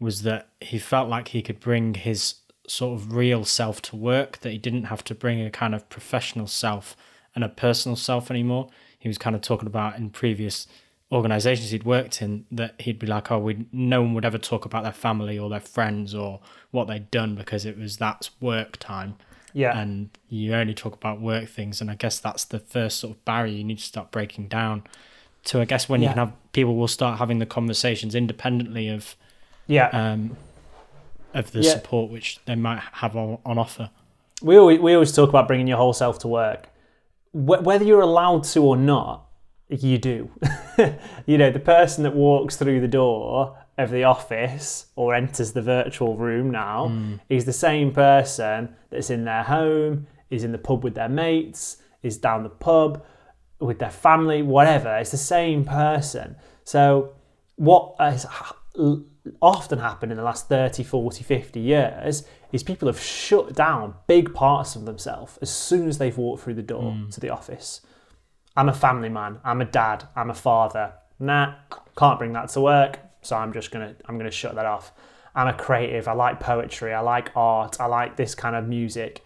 [0.00, 4.38] was that he felt like he could bring his sort of real self to work,
[4.40, 6.96] that he didn't have to bring a kind of professional self
[7.34, 8.68] and a personal self anymore.
[8.98, 10.66] He was kind of talking about in previous
[11.12, 14.64] organizations he'd worked in that he'd be like, oh, we no one would ever talk
[14.64, 16.40] about their family or their friends or
[16.72, 19.16] what they'd done because it was that's work time.
[19.54, 19.78] Yeah.
[19.78, 21.80] And you only talk about work things.
[21.80, 24.82] And I guess that's the first sort of barrier you need to start breaking down.
[25.44, 26.08] To I guess when yeah.
[26.08, 29.14] you can have people will start having the conversations independently of
[29.66, 30.36] yeah um
[31.34, 31.72] of the yeah.
[31.72, 33.90] support which they might have on, on offer.
[34.42, 36.68] We always, we always talk about bringing your whole self to work.
[37.32, 39.26] Whether you're allowed to or not,
[39.68, 40.30] you do.
[41.26, 45.62] you know, the person that walks through the door of the office or enters the
[45.62, 47.20] virtual room now mm.
[47.28, 51.78] is the same person that's in their home, is in the pub with their mates,
[52.02, 53.04] is down the pub
[53.58, 54.96] with their family, whatever.
[54.96, 56.36] It's the same person.
[56.64, 57.14] So,
[57.56, 58.26] what has
[59.40, 64.34] often happened in the last 30, 40, 50 years is people have shut down big
[64.34, 67.12] parts of themselves as soon as they've walked through the door mm.
[67.12, 67.80] to the office.
[68.56, 70.92] I'm a family man, I'm a dad, I'm a father.
[71.18, 71.54] Nah,
[71.96, 74.92] can't bring that to work so I'm just gonna I'm gonna shut that off.
[75.34, 76.06] I'm a creative.
[76.06, 76.92] I like poetry.
[76.92, 77.80] I like art.
[77.80, 79.24] I like this kind of music.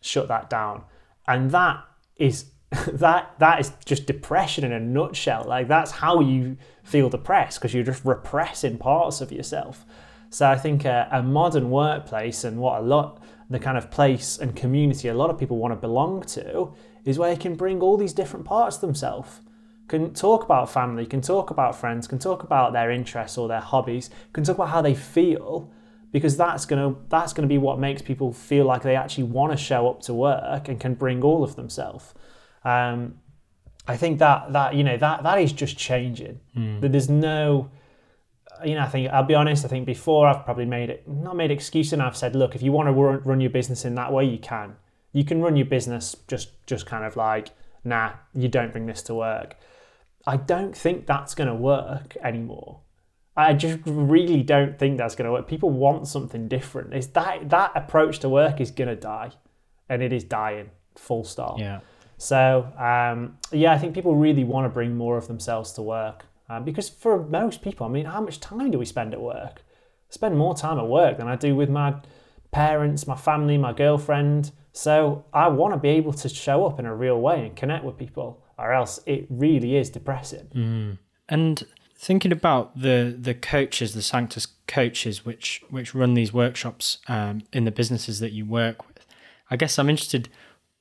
[0.00, 0.84] Shut that down.
[1.26, 1.84] And that
[2.16, 2.46] is
[2.86, 5.44] that that is just depression in a nutshell.
[5.46, 9.84] Like that's how you feel depressed because you're just repressing parts of yourself.
[10.30, 14.36] So I think a, a modern workplace and what a lot the kind of place
[14.38, 16.70] and community a lot of people want to belong to
[17.06, 19.40] is where they can bring all these different parts of themselves
[19.88, 23.60] can talk about family, can talk about friends, can talk about their interests or their
[23.60, 25.70] hobbies, can talk about how they feel,
[26.12, 29.56] because that's gonna that's gonna be what makes people feel like they actually want to
[29.56, 32.14] show up to work and can bring all of themselves.
[32.64, 33.18] Um,
[33.86, 36.40] I think that that you know that that is just changing.
[36.56, 36.80] Mm.
[36.82, 37.70] That there's no,
[38.64, 39.64] you know, I think I'll be honest.
[39.64, 42.62] I think before I've probably made it not made excuse and I've said, look, if
[42.62, 44.76] you want to run, run your business in that way, you can.
[45.12, 47.48] You can run your business just just kind of like,
[47.84, 49.56] nah, you don't bring this to work.
[50.26, 52.80] I don't think that's going to work anymore.
[53.36, 55.46] I just really don't think that's going to work.
[55.46, 56.92] People want something different.
[56.92, 59.30] Is that that approach to work is going to die,
[59.88, 60.70] and it is dying.
[60.96, 61.58] Full stop.
[61.60, 61.80] Yeah.
[62.16, 66.24] So um, yeah, I think people really want to bring more of themselves to work
[66.48, 69.62] um, because for most people, I mean, how much time do we spend at work?
[70.10, 71.94] I spend more time at work than I do with my
[72.50, 74.50] parents, my family, my girlfriend.
[74.72, 77.84] So I want to be able to show up in a real way and connect
[77.84, 80.48] with people or else it really is depressing.
[80.54, 80.98] Mm.
[81.28, 87.42] And thinking about the the coaches, the Sanctus coaches, which which run these workshops um,
[87.52, 89.04] in the businesses that you work with,
[89.50, 90.28] I guess I'm interested.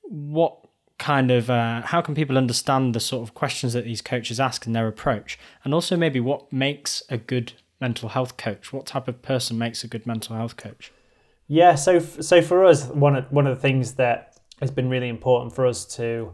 [0.03, 0.57] What
[0.99, 4.65] kind of uh, how can people understand the sort of questions that these coaches ask
[4.65, 8.71] and their approach, and also maybe what makes a good mental health coach?
[8.73, 10.91] What type of person makes a good mental health coach?
[11.47, 15.07] Yeah, so so for us, one of one of the things that has been really
[15.07, 16.33] important for us to,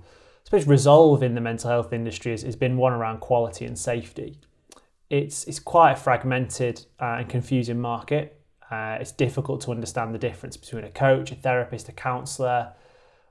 [0.60, 4.38] suppose, resolve in the mental health industry has, has been one around quality and safety.
[5.10, 8.40] It's it's quite a fragmented uh, and confusing market.
[8.70, 12.74] Uh, it's difficult to understand the difference between a coach, a therapist, a counsellor.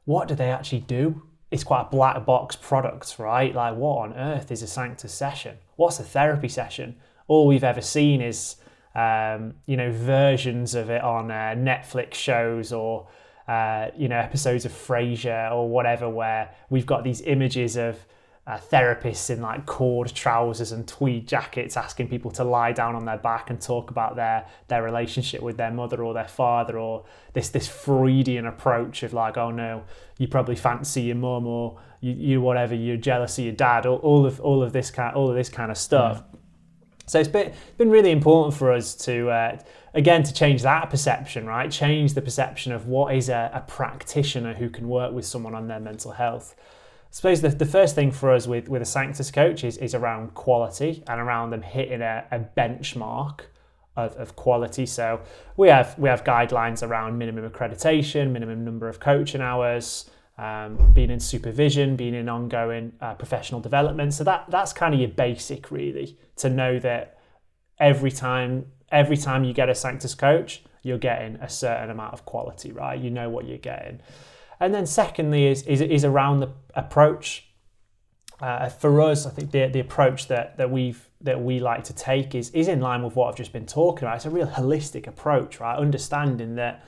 [0.04, 1.22] What do they actually do?
[1.50, 3.54] It's quite a black box product, right?
[3.54, 5.58] Like, what on earth is a Sanctus session?
[5.76, 6.96] What's a therapy session?
[7.28, 8.56] All we've ever seen is
[8.94, 13.06] um, you know, versions of it on uh, Netflix shows or,
[13.52, 18.06] uh, you know, episodes of Frasier or whatever, where we've got these images of
[18.46, 23.04] uh, therapists in like cord trousers and tweed jackets asking people to lie down on
[23.04, 27.04] their back and talk about their their relationship with their mother or their father or
[27.34, 29.84] this this Freudian approach of like oh no
[30.18, 33.98] you probably fancy your mum or you, you whatever you're jealous of your dad or
[33.98, 36.38] all of all of this kind all of this kind of stuff yeah.
[37.06, 39.58] So it's been, been really important for us to, uh,
[39.94, 41.70] again, to change that perception, right?
[41.70, 45.68] Change the perception of what is a, a, practitioner who can work with someone on
[45.68, 46.54] their mental health.
[46.58, 46.62] I
[47.10, 50.34] suppose the, the first thing for us with, with a Sanctus coach is, is around
[50.34, 53.40] quality and around them hitting a, a benchmark
[53.96, 54.86] of, of quality.
[54.86, 55.20] So
[55.56, 61.10] we have we have guidelines around minimum accreditation, minimum number of coaching hours, um, being
[61.10, 64.14] in supervision, being in ongoing uh, professional development.
[64.14, 67.18] So that that's kind of your basic, really, to know that
[67.78, 72.24] every time every time you get a Sanctus coach, you're getting a certain amount of
[72.24, 73.00] quality, right?
[73.00, 74.00] You know what you're getting.
[74.60, 77.48] And then secondly is is, is around the approach.
[78.40, 81.92] Uh, for us, I think the, the approach that, that we've that we like to
[81.92, 84.16] take is is in line with what I've just been talking about.
[84.16, 85.78] It's a real holistic approach, right?
[85.78, 86.84] Understanding that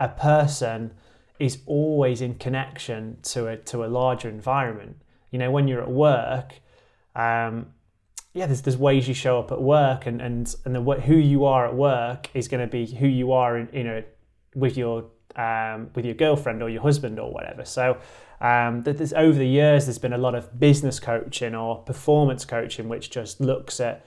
[0.00, 0.92] a person
[1.38, 4.96] is always in connection to a to a larger environment.
[5.30, 6.60] You know, when you're at work,
[7.14, 7.73] um,
[8.34, 11.44] yeah, there's there's ways you show up at work, and and and the who you
[11.44, 14.02] are at work is going to be who you are in you know
[14.56, 17.64] with your um, with your girlfriend or your husband or whatever.
[17.64, 17.96] So
[18.40, 22.88] um, there's over the years there's been a lot of business coaching or performance coaching
[22.88, 24.04] which just looks at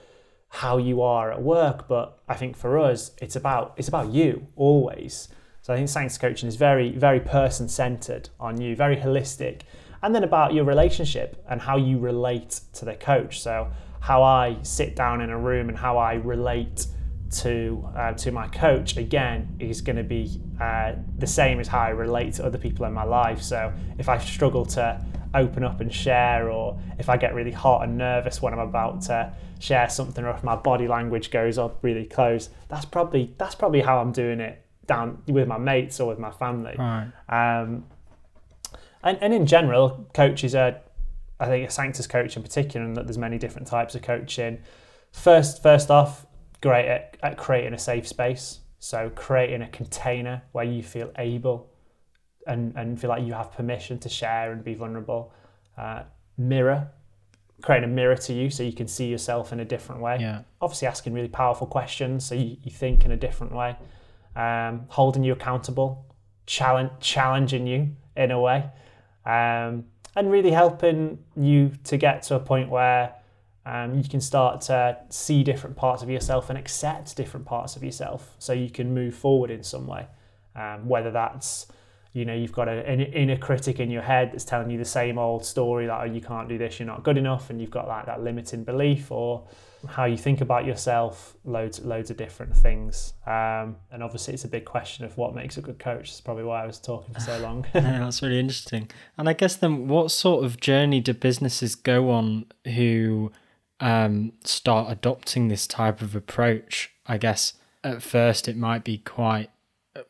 [0.50, 1.88] how you are at work.
[1.88, 5.28] But I think for us it's about it's about you always.
[5.62, 9.62] So I think Sanctus coaching is very, very person centered on you, very holistic.
[10.02, 13.40] And then about your relationship and how you relate to the coach.
[13.40, 13.70] So
[14.08, 16.86] how I sit down in a room and how I relate
[17.30, 21.80] to uh, to my coach again is going to be uh, the same as how
[21.80, 23.42] I relate to other people in my life.
[23.42, 27.84] So if I struggle to open up and share, or if I get really hot
[27.84, 31.78] and nervous when I'm about to share something, or if my body language goes up
[31.82, 36.08] really close, that's probably that's probably how I'm doing it down with my mates or
[36.08, 36.76] with my family.
[36.78, 37.08] Right.
[37.28, 37.84] Um,
[39.02, 40.80] and, and in general, coaches are,
[41.40, 44.58] I think, a Sanctus coach in particular, and that there's many different types of coaching.
[45.12, 46.26] First, first off,
[46.60, 48.60] great at, at creating a safe space.
[48.80, 51.70] So creating a container where you feel able
[52.46, 55.32] and, and feel like you have permission to share and be vulnerable.
[55.76, 56.02] Uh,
[56.36, 56.88] mirror,
[57.62, 60.18] creating a mirror to you so you can see yourself in a different way.
[60.20, 60.42] Yeah.
[60.60, 63.76] Obviously, asking really powerful questions so you, you think in a different way
[64.38, 66.06] um, holding you accountable,
[66.46, 68.70] challenge, challenging you in a way,
[69.26, 69.84] um,
[70.16, 73.14] and really helping you to get to a point where
[73.66, 77.84] um, you can start to see different parts of yourself and accept different parts of
[77.84, 80.06] yourself so you can move forward in some way.
[80.56, 81.66] Um, whether that's
[82.12, 85.18] you know you've got an inner critic in your head that's telling you the same
[85.18, 87.86] old story that oh, you can't do this you're not good enough and you've got
[87.86, 89.46] like that limiting belief or
[89.86, 93.12] how you think about yourself, loads loads of different things.
[93.26, 96.10] Um, and obviously, it's a big question of what makes a good coach.
[96.10, 97.66] That's probably why I was talking for so long.
[97.74, 98.90] yeah, that's really interesting.
[99.16, 103.30] And I guess then, what sort of journey do businesses go on who
[103.80, 106.90] um, start adopting this type of approach?
[107.06, 109.50] I guess at first it might be quite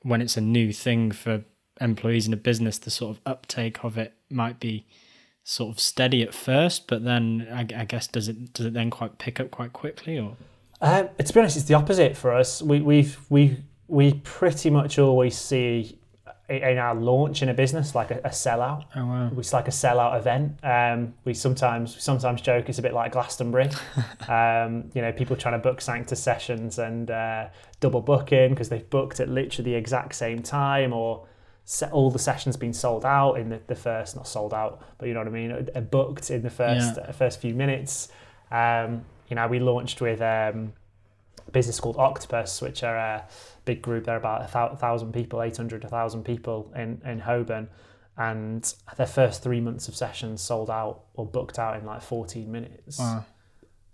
[0.03, 1.45] when it's a new thing for
[1.81, 2.79] employees in a business.
[2.79, 4.87] The sort of uptake of it might be
[5.45, 8.91] sort of steady at first, but then I, I guess does it does it then
[8.91, 10.37] quite pick up quite quickly or?
[10.81, 12.63] Um, to be honest, it's the opposite for us.
[12.63, 13.57] We we we
[13.89, 15.99] we pretty much always see
[16.49, 18.85] in our launch in a business like a, a sellout.
[18.97, 19.31] Oh wow!
[19.37, 20.59] It's like a sellout event.
[20.63, 23.71] Um, we sometimes we sometimes joke it's a bit like Glastonbury.
[24.29, 27.49] um, you know, people trying to book Sanctus sessions and uh,
[27.81, 31.27] double booking because they've booked at literally the exact same time or
[31.93, 35.15] all the sessions been sold out in the, the first, not sold out, but you
[35.15, 37.05] know what I mean, booked in the first yeah.
[37.09, 38.09] uh, first few minutes.
[38.51, 40.73] Um, you know, we launched with um,
[41.47, 43.29] a business called Octopus, which are a
[43.67, 44.05] big group.
[44.05, 47.69] They're about a thousand people, 800, 1,000 people in, in Holborn.
[48.17, 52.51] and their first three months of sessions sold out or booked out in like 14
[52.51, 52.99] minutes.
[52.99, 53.27] Wow.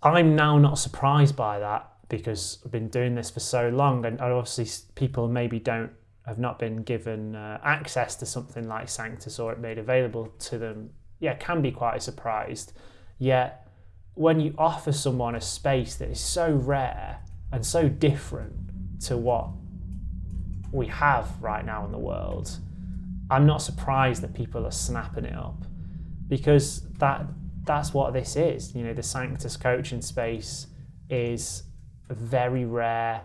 [0.01, 4.21] I'm now not surprised by that because I've been doing this for so long, and
[4.21, 5.91] obviously people maybe don't
[6.25, 10.57] have not been given uh, access to something like Sanctus or it made available to
[10.57, 10.89] them.
[11.19, 12.73] Yeah, can be quite surprised.
[13.19, 13.67] Yet
[14.15, 17.19] when you offer someone a space that is so rare
[17.51, 18.53] and so different
[19.01, 19.49] to what
[20.71, 22.49] we have right now in the world,
[23.29, 25.63] I'm not surprised that people are snapping it up
[26.27, 27.25] because that
[27.63, 28.75] that's what this is.
[28.75, 30.67] You know, the Sanctus coaching space
[31.09, 31.63] is
[32.09, 33.21] a very rare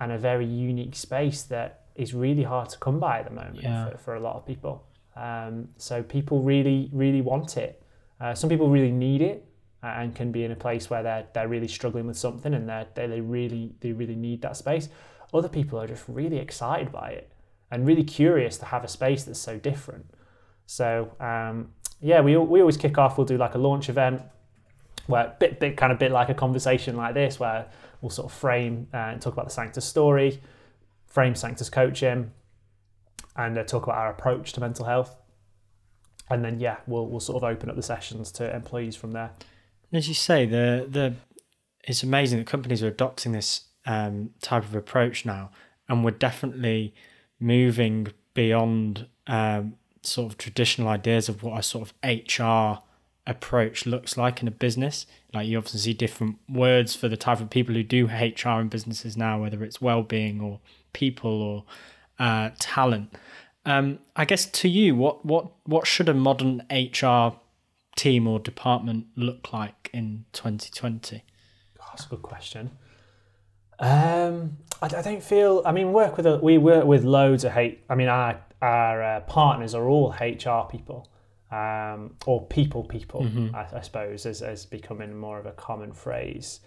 [0.00, 3.60] and a very unique space that is really hard to come by at the moment
[3.62, 3.90] Yeah.
[3.90, 4.84] for, for a lot of people.
[5.16, 7.82] Um, so people really, really want it.
[8.20, 9.44] Uh, some people really need it
[9.82, 12.68] uh, and can be in a place where they're they're really struggling with something and
[12.68, 14.88] they they they really they really need that space.
[15.34, 17.32] Other people are just really excited by it
[17.70, 20.06] and really curious to have a space that's so different.
[20.66, 21.70] So um,
[22.00, 23.18] yeah, we we always kick off.
[23.18, 24.22] We'll do like a launch event
[25.06, 27.66] where bit bit kind of bit like a conversation like this where
[28.00, 30.40] we'll sort of frame uh, and talk about the Sanctus story,
[31.08, 32.32] frame Sanctus coaching,
[33.36, 35.16] and uh, talk about our approach to mental health.
[36.30, 39.30] And then yeah, we'll we'll sort of open up the sessions to employees from there.
[39.92, 41.14] As you say, the the
[41.84, 45.50] it's amazing that companies are adopting this um, type of approach now,
[45.88, 46.94] and we're definitely
[47.40, 52.82] moving beyond um, sort of traditional ideas of what a sort of HR
[53.26, 55.06] approach looks like in a business.
[55.32, 58.68] Like you obviously see different words for the type of people who do HR in
[58.68, 60.60] businesses now, whether it's well-being or
[60.98, 61.64] people or
[62.18, 63.14] uh, talent.
[63.64, 67.38] Um, I guess to you, what what what should a modern HR
[67.96, 71.22] team or department look like in 2020?
[71.80, 72.70] Oh, that's a good question.
[73.78, 75.62] Um, I, I don't feel.
[75.64, 77.84] I mean, work with a, we work with loads of hate.
[77.88, 81.08] I mean, our our uh, partners are all HR people,
[81.52, 83.22] um, or people people.
[83.54, 86.60] I, I suppose as as becoming more of a common phrase.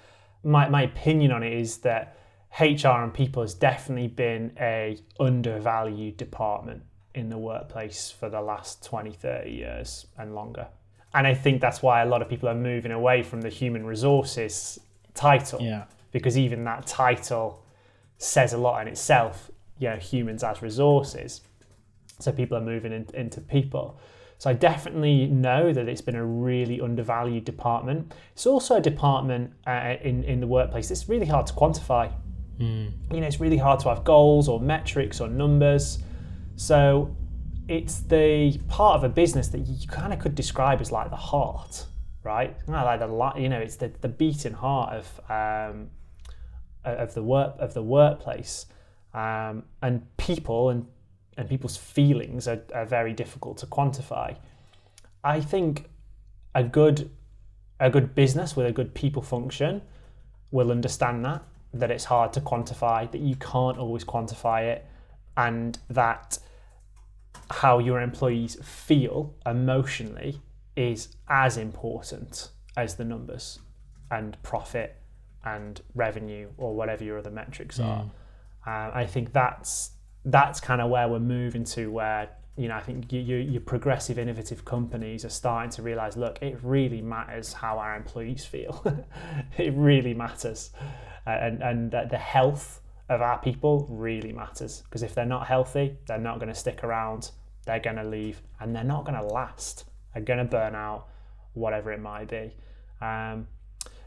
[0.43, 2.17] My my opinion on it is that
[2.59, 6.83] HR and people has definitely been a undervalued department
[7.15, 10.67] in the workplace for the last 20, 30 years and longer.
[11.13, 13.85] And I think that's why a lot of people are moving away from the human
[13.85, 14.79] resources
[15.13, 15.83] title Yeah.
[16.11, 17.63] because even that title
[18.17, 19.49] says a lot in itself.
[19.79, 21.41] You know, humans as resources.
[22.19, 23.99] So people are moving in, into people.
[24.37, 28.13] So I definitely know that it's been a really undervalued department.
[28.33, 32.11] It's also a department uh, in in the workplace that's really hard to quantify.
[32.61, 35.99] You know, it's really hard to have goals or metrics or numbers.
[36.55, 37.15] So
[37.67, 41.15] it's the part of a business that you kind of could describe as like the
[41.15, 41.85] heart,
[42.23, 42.55] right?
[42.67, 45.89] Like the you know, it's the, the beating heart of um,
[46.83, 48.65] of the work of the workplace,
[49.13, 50.85] um, and people and
[51.37, 54.35] and people's feelings are, are very difficult to quantify.
[55.23, 55.89] I think
[56.53, 57.09] a good
[57.79, 59.81] a good business with a good people function
[60.51, 61.43] will understand that
[61.73, 64.85] that it's hard to quantify, that you can't always quantify it,
[65.37, 66.37] and that
[67.49, 70.41] how your employees feel emotionally
[70.75, 73.59] is as important as the numbers
[74.09, 74.95] and profit
[75.43, 78.11] and revenue or whatever your other metrics are.
[78.65, 79.91] Uh, I think that's
[80.23, 83.61] that's kind of where we're moving to, where you know I think you, you, your
[83.61, 88.83] progressive, innovative companies are starting to realize, look, it really matters how our employees feel.
[89.57, 90.71] it really matters,
[91.25, 96.17] and and the health of our people really matters because if they're not healthy, they're
[96.17, 97.31] not going to stick around.
[97.65, 99.85] They're going to leave, and they're not going to last.
[100.13, 101.07] They're going to burn out,
[101.53, 102.55] whatever it might be.
[103.01, 103.47] Um,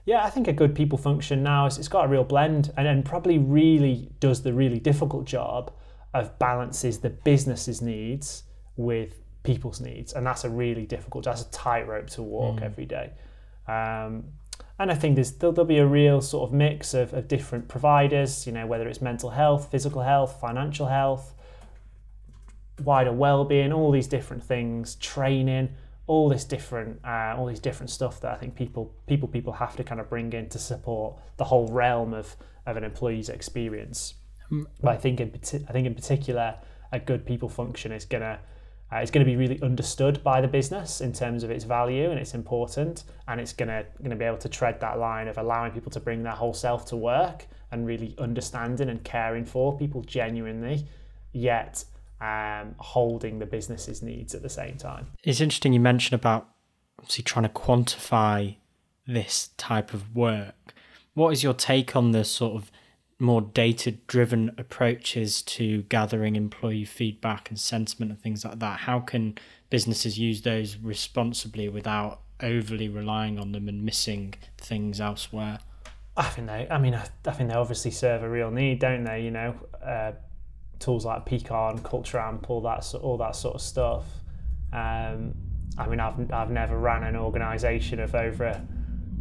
[0.05, 2.87] yeah, I think a good people function now is it's got a real blend and,
[2.87, 5.73] and probably really does the really difficult job
[6.15, 8.45] of balances the business's needs
[8.77, 10.15] with people's needs.
[10.15, 13.13] And that's a really difficult, that's a tightrope to walk every day.
[13.69, 14.25] Um,
[14.79, 17.69] and I think there's, there'll, there'll be a real sort of mix of, of different
[17.69, 21.35] providers, you know, whether it's mental health, physical health, financial health,
[22.83, 25.69] wider well-being, all these different things, training,
[26.07, 29.77] all this different, uh, all these different stuff that I think people, people, people have
[29.77, 32.37] to kind of bring in to support the whole realm of,
[32.67, 34.15] of an employee's experience.
[34.51, 35.33] But I think in,
[35.69, 36.55] I think in particular,
[36.93, 38.39] a good people function is gonna
[38.93, 42.11] uh, it's going to be really understood by the business in terms of its value
[42.11, 45.73] and it's important, and it's gonna gonna be able to tread that line of allowing
[45.73, 50.03] people to bring their whole self to work and really understanding and caring for people
[50.03, 50.87] genuinely,
[51.33, 51.85] yet
[52.21, 55.09] um, holding the business's needs at the same time.
[55.25, 56.49] It's interesting you mentioned about
[56.99, 58.57] obviously trying to quantify
[59.07, 60.75] this type of work.
[61.15, 62.71] What is your take on the sort of
[63.19, 69.01] more data driven approaches to gathering employee feedback and sentiment and things like that, how
[69.01, 69.39] can
[69.71, 75.59] businesses use those responsibly without overly relying on them and missing things elsewhere?
[76.17, 76.69] I think they.
[76.71, 79.23] I mean, I, I think they obviously serve a real need, don't they?
[79.23, 79.55] You know,
[79.85, 80.13] uh,
[80.79, 84.05] tools like Peakon, Culture Amp, all that all that sort of stuff.
[84.73, 85.35] Um,
[85.77, 88.63] I mean, I've I've never ran an organisation of over,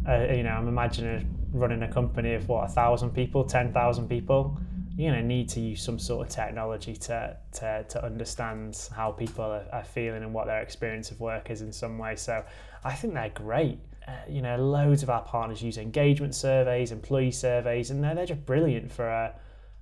[0.06, 4.08] a, you know, I'm imagining running a company of what a thousand people, ten thousand
[4.08, 4.58] people.
[4.96, 9.10] You're going to need to use some sort of technology to to, to understand how
[9.12, 12.16] people are, are feeling and what their experience of work is in some way.
[12.16, 12.44] So,
[12.84, 17.30] I think they're great uh, you know, loads of our partners use engagement surveys, employee
[17.30, 19.34] surveys, and they're, they're just brilliant for a,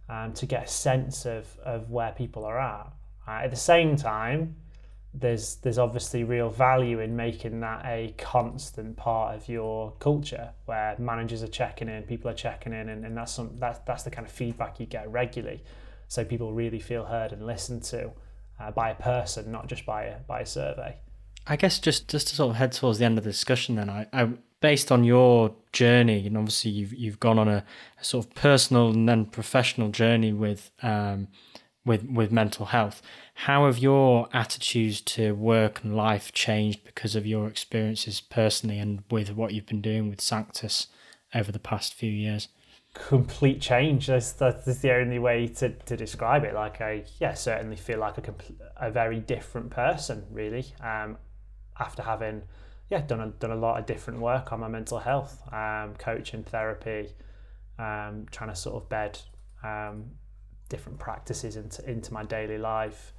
[0.09, 2.93] um, to get a sense of, of where people are at.
[3.27, 4.55] Uh, at the same time,
[5.15, 10.97] there's there's obviously real value in making that a constant part of your culture where
[10.99, 14.11] managers are checking in, people are checking in, and, and that's some that's that's the
[14.11, 15.63] kind of feedback you get regularly,
[16.09, 18.11] so people really feel heard and listened to
[18.59, 20.97] uh, by a person, not just by a by a survey.
[21.47, 23.91] I guess just just to sort of head towards the end of the discussion, then
[23.91, 27.65] I, I based on your journey, and obviously you've you've gone on a,
[28.01, 31.29] a sort of personal and then professional journey with um
[31.85, 33.03] with with mental health.
[33.35, 39.03] How have your attitudes to work and life changed because of your experiences personally and
[39.11, 40.87] with what you've been doing with Sanctus
[41.35, 42.49] over the past few years?
[42.95, 44.07] complete change.
[44.07, 46.55] That's, that's the only way to, to describe it.
[46.55, 50.67] Like I, yeah, certainly feel like a, compl- a very different person, really.
[50.81, 51.19] Um,
[51.79, 52.43] after having
[52.91, 56.43] yeah done a, done a lot of different work on my mental health, um, coaching,
[56.45, 57.09] therapy,
[57.79, 59.19] um, trying to sort of bed
[59.65, 60.05] um,
[60.69, 63.15] different practices into into my daily life.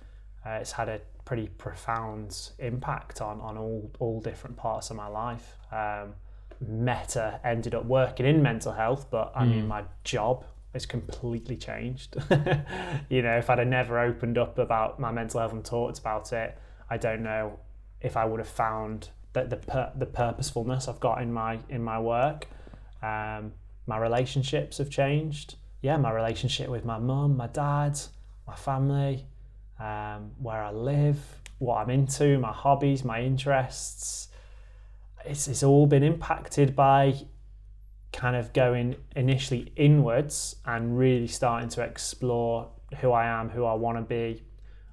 [0.45, 5.07] Uh, it's had a pretty profound impact on on all all different parts of my
[5.07, 5.57] life.
[5.71, 6.13] Um,
[6.59, 9.67] Meta ended up working in mental health, but I mean, hmm.
[9.67, 12.15] my job has completely changed.
[13.09, 16.31] you know, if I'd have never opened up about my mental health and talked about
[16.33, 16.57] it,
[16.89, 17.59] I don't know
[18.01, 21.83] if I would have found that the pur- the purposefulness I've got in my in
[21.83, 22.47] my work.
[23.01, 23.53] Um,
[23.85, 25.55] my relationships have changed.
[25.81, 27.99] Yeah, my relationship with my mum, my dad,
[28.47, 29.25] my family,
[29.84, 31.19] um, where I live,
[31.59, 34.29] what I'm into, my hobbies, my interests.
[35.25, 37.15] It's, it's all been impacted by
[38.13, 42.69] kind of going initially inwards and really starting to explore
[43.01, 44.43] who I am, who I want to be,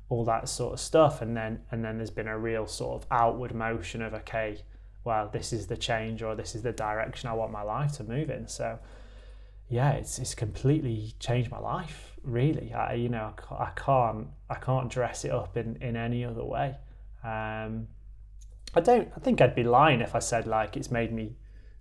[0.09, 3.07] all that sort of stuff and then and then there's been a real sort of
[3.13, 4.59] outward motion of okay
[5.05, 8.05] well this is the change or this is the direction I want my life to
[8.05, 8.77] move in so
[9.71, 14.91] yeah it's it's completely changed my life really I you know I can't I can't
[14.91, 16.77] dress it up in in any other way
[17.25, 17.89] um
[18.75, 21.37] I don't I think I'd be lying if I said like it's made me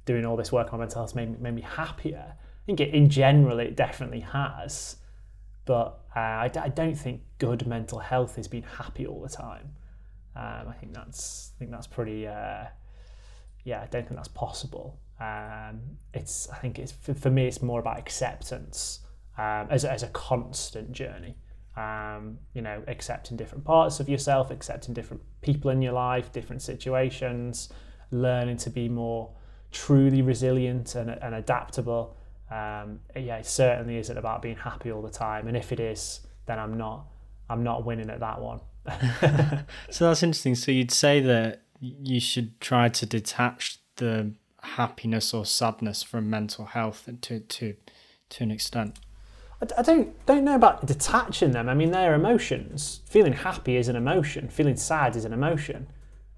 [0.06, 3.10] doing all this work on mental health made, made me happier I think it, in
[3.10, 4.96] general it definitely has
[5.70, 9.76] but uh, I, I, don't think good mental health is being happy all the time.
[10.36, 12.26] Um, I think that's I think that's pretty.
[12.26, 12.66] Uh,
[13.66, 15.00] yeah, I don't think that's possible.
[15.20, 15.82] Um,
[16.14, 19.02] it's I think it's for, for, me it's more about acceptance
[19.38, 21.36] um, as as a constant journey.
[21.76, 26.62] Um, you know, accepting different parts of yourself, accepting different people in your life, different
[26.62, 27.70] situations,
[28.12, 29.32] learning to be more
[29.72, 32.18] truly resilient and, and adaptable
[32.52, 35.48] um, yeah, it certainly isn't about being happy all the time.
[35.48, 37.06] And if it is, then I'm not.
[37.50, 38.62] I'm not winning at that one.
[39.90, 40.56] so that's interesting.
[40.56, 46.66] So you'd say that you should try to detach the happiness or sadness from mental
[46.66, 47.76] health to to
[48.30, 49.00] to an extent.
[49.78, 51.68] I don't don't know about detaching them.
[51.68, 53.02] I mean, they're emotions.
[53.06, 54.48] Feeling happy is an emotion.
[54.48, 55.88] Feeling sad is an emotion,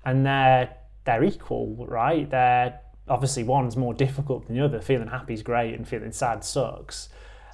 [0.06, 2.30] and they're they're equal, right?
[2.30, 4.82] They're obviously one's more difficult than the other.
[4.82, 7.10] Feeling happy is great and feeling sad sucks.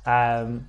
[0.05, 0.67] Um,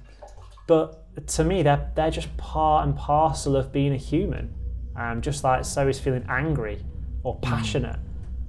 [0.66, 4.54] but to me, they're, they're just part and parcel of being a human.
[4.96, 6.84] Um, just like so is feeling angry
[7.22, 7.40] or hmm.
[7.40, 8.00] passionate,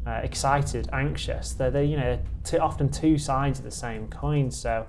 [0.06, 1.54] uh, excited, anxious.
[1.54, 4.52] They're, they're you know t- often two sides of the same coin.
[4.52, 4.88] So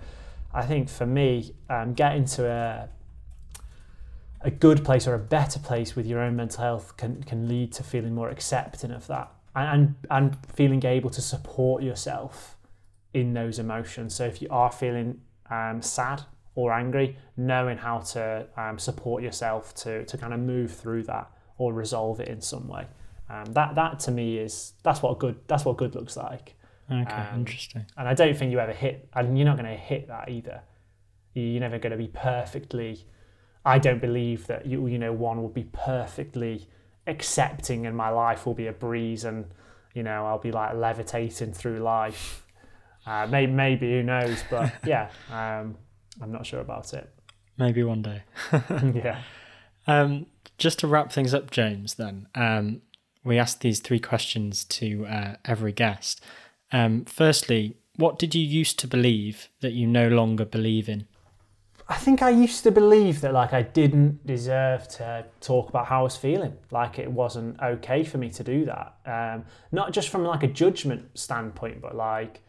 [0.53, 2.89] I think for me, um, getting to a
[4.43, 7.73] a good place or a better place with your own mental health can, can lead
[7.73, 12.57] to feeling more accepting of that and and feeling able to support yourself
[13.13, 14.15] in those emotions.
[14.15, 16.23] So if you are feeling um, sad
[16.55, 21.31] or angry, knowing how to um, support yourself to to kind of move through that
[21.59, 22.87] or resolve it in some way.
[23.31, 26.55] Um, that that to me is that's what good that's what good looks like.
[26.91, 27.87] Okay, um, interesting.
[27.97, 30.63] And I don't think you ever hit, and you're not going to hit that either.
[31.35, 33.07] You're never going to be perfectly.
[33.65, 36.69] I don't believe that you you know one will be perfectly
[37.07, 39.47] accepting and my life will be a breeze and
[39.95, 42.45] you know I'll be like levitating through life.
[43.07, 45.77] Uh, maybe, maybe who knows, but yeah, um,
[46.21, 47.09] I'm not sure about it.
[47.57, 48.23] Maybe one day.
[48.53, 49.23] yeah.
[49.87, 50.27] Um,
[50.59, 52.83] just to wrap things up, James, then, um,
[53.25, 56.23] we asked these three questions to uh, every guest.
[56.73, 61.07] Um, firstly, what did you used to believe that you no longer believe in?
[61.91, 66.01] I think I used to believe that like I didn't deserve to talk about how
[66.01, 66.57] I was feeling.
[66.71, 68.95] Like it wasn't okay for me to do that.
[69.05, 72.43] Um, not just from like a judgment standpoint, but like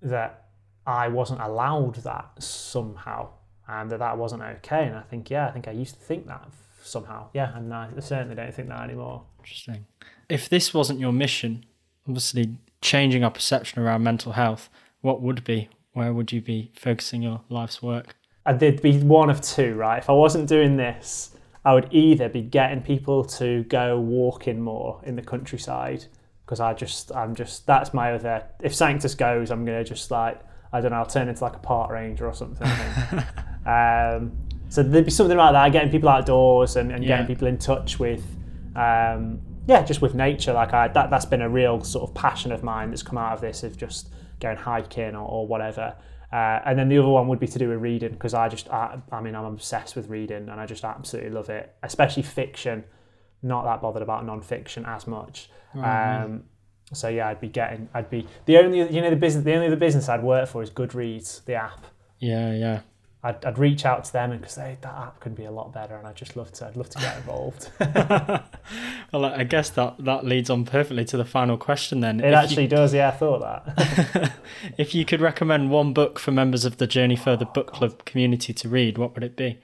[0.00, 0.46] that
[0.86, 3.28] I wasn't allowed that somehow,
[3.68, 4.86] and that that wasn't okay.
[4.86, 6.48] And I think yeah, I think I used to think that
[6.82, 7.28] somehow.
[7.34, 9.24] Yeah, and I certainly don't think that anymore.
[9.44, 9.84] Interesting.
[10.28, 11.66] If this wasn't your mission,
[12.08, 14.70] obviously changing our perception around mental health,
[15.02, 15.68] what would be?
[15.92, 18.16] Where would you be focusing your life's work?
[18.46, 19.98] And there'd be one of two, right?
[19.98, 21.30] If I wasn't doing this,
[21.64, 26.04] I would either be getting people to go walking more in the countryside
[26.44, 28.44] because I just, I'm just, that's my other.
[28.62, 30.40] If Sanctus goes, I'm gonna just like,
[30.72, 32.66] I don't know, I'll turn into like a park ranger or something.
[33.66, 34.32] um,
[34.68, 37.08] so there'd be something like that, getting people outdoors and, and Yeah.
[37.08, 38.24] getting people in touch with,
[38.76, 40.52] um, yeah, just with nature.
[40.52, 43.32] Like I, that, that's been a real sort of passion of mine that's come out
[43.32, 44.10] of this of just
[44.40, 45.96] going hiking or, or whatever.
[46.32, 48.68] Uh, and then the other one would be to do with reading because I just,
[48.68, 52.84] I, I mean, I'm obsessed with reading and I just absolutely love it, especially fiction.
[53.42, 55.48] Not that bothered about non-fiction as much.
[56.24, 56.44] Um,
[56.92, 59.68] so yeah, I'd be getting, I'd be the only, you know, the business, the only
[59.68, 61.86] other business I'd work for is Goodreads, the app.
[62.18, 62.80] Yeah, yeah.
[63.24, 65.96] I'd, I'd reach out to them and because that app could be a lot better,
[65.96, 67.70] and I'd just love to, I'd love to get involved.
[69.12, 72.18] Well, I guess that, that leads on perfectly to the final question then.
[72.18, 73.08] it If actually does, yeah.
[73.08, 74.32] I thought that.
[74.78, 78.52] If you could recommend one book for members of the Journey Further book club community
[78.52, 79.58] to read, what would it be?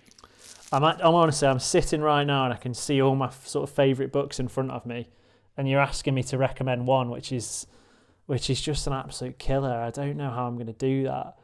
[0.72, 3.46] I'm, at, I'm honestly, I'm sitting right now and I can see all my f-
[3.46, 5.08] sort of favourite books in front of me,
[5.56, 7.66] and you're asking me to recommend one, which is,
[8.26, 9.74] which is just an absolute killer.
[9.74, 11.36] I don't know how I'm going to do that.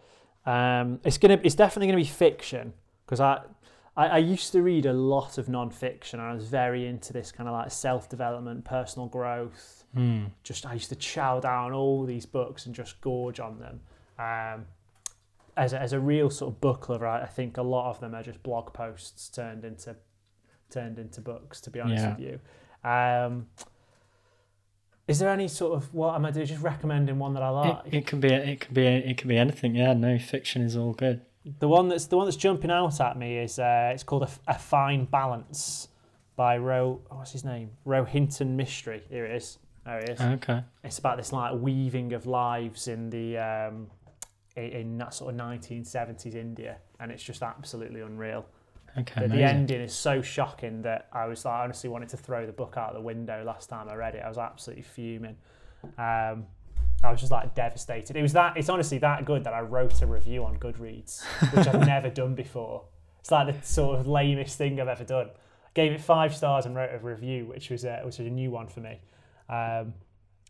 [0.47, 2.73] Um, it's gonna, it's definitely going to be fiction
[3.05, 3.41] because I,
[3.97, 7.33] I, I used to read a lot of non-fiction and I was very into this
[7.33, 9.85] kind of like self-development, personal growth.
[9.95, 10.27] Hmm.
[10.43, 13.81] Just I used to chow down all these books and just gorge on them.
[14.19, 14.67] Um,
[15.57, 17.99] as a, as a real sort of book lover, I I think a lot of
[18.01, 19.97] them are just blog posts turned into
[20.71, 21.61] turned into books.
[21.63, 22.11] To be honest Yeah.
[22.11, 22.41] with you,
[22.89, 23.47] um,
[25.09, 26.47] is there any sort of what am I doing?
[26.47, 27.87] Just recommending one that I like.
[27.87, 29.75] It, it can be it can be it can be anything.
[29.75, 31.21] Yeah, no fiction is all good.
[31.61, 34.31] The one that's the one that's jumping out at me is uh, it's called a,
[34.49, 35.89] a Fine Balance
[36.35, 37.01] by Ro.
[37.11, 37.71] oh, What's his name?
[37.87, 39.03] Rohinton Mistry.
[39.09, 39.59] Here it is.
[39.85, 40.21] There it is.
[40.21, 40.63] Okay.
[40.83, 43.87] It's about this like weaving of lives in the um,
[44.57, 48.45] in that sort of 1970s India, and it's just absolutely unreal.
[48.99, 49.23] Okay.
[49.23, 52.47] The, the ending is so shocking that I was like, I honestly wanted to throw
[52.47, 54.23] the book out the window last time I read it.
[54.25, 55.37] I was absolutely fuming.
[55.99, 56.47] Um,
[57.03, 58.17] I was just like devastated.
[58.17, 58.57] It was that.
[58.57, 61.23] It's honestly that good that I wrote a review on Goodreads,
[61.53, 62.85] which I've never done before.
[63.21, 65.31] It's like the sort of lamest thing I've ever done.
[65.75, 68.51] Gave it five stars and wrote a review, which was a, which was a new
[68.51, 69.01] one for me.
[69.49, 69.93] Um,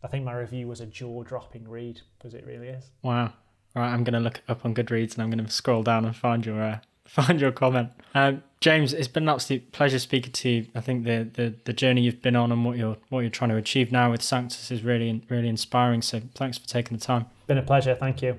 [0.03, 2.91] I think my review was a jaw-dropping read because it really is.
[3.01, 3.33] Wow.
[3.75, 6.05] All right, I'm going to look up on Goodreads and I'm going to scroll down
[6.05, 7.91] and find your uh, find your comment.
[8.13, 10.67] Um, James, it's been an absolute pleasure speaking to you.
[10.73, 13.51] I think the, the the journey you've been on and what you're what you're trying
[13.51, 16.01] to achieve now with Sanctus is really really inspiring.
[16.01, 17.25] So thanks for taking the time.
[17.45, 17.95] Been a pleasure.
[17.95, 18.37] Thank you.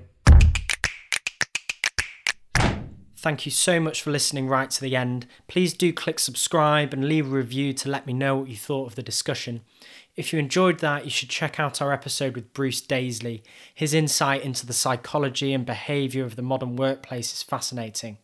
[3.15, 5.27] Thank you so much for listening right to the end.
[5.49, 8.87] Please do click subscribe and leave a review to let me know what you thought
[8.87, 9.59] of the discussion.
[10.15, 13.41] If you enjoyed that, you should check out our episode with Bruce Daisley.
[13.73, 18.19] His insight into the psychology and behaviour of the modern workplace is fascinating.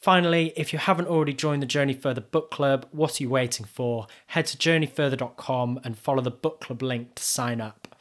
[0.00, 3.66] Finally, if you haven't already joined the Journey Further book club, what are you waiting
[3.66, 4.06] for?
[4.28, 7.94] Head to journeyfurther.com and follow the book club link to sign up.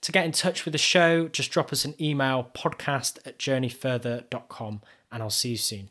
[0.00, 4.80] To get in touch with the show, just drop us an email podcast at journeyfurther.com
[5.12, 5.88] and I'll see you soon.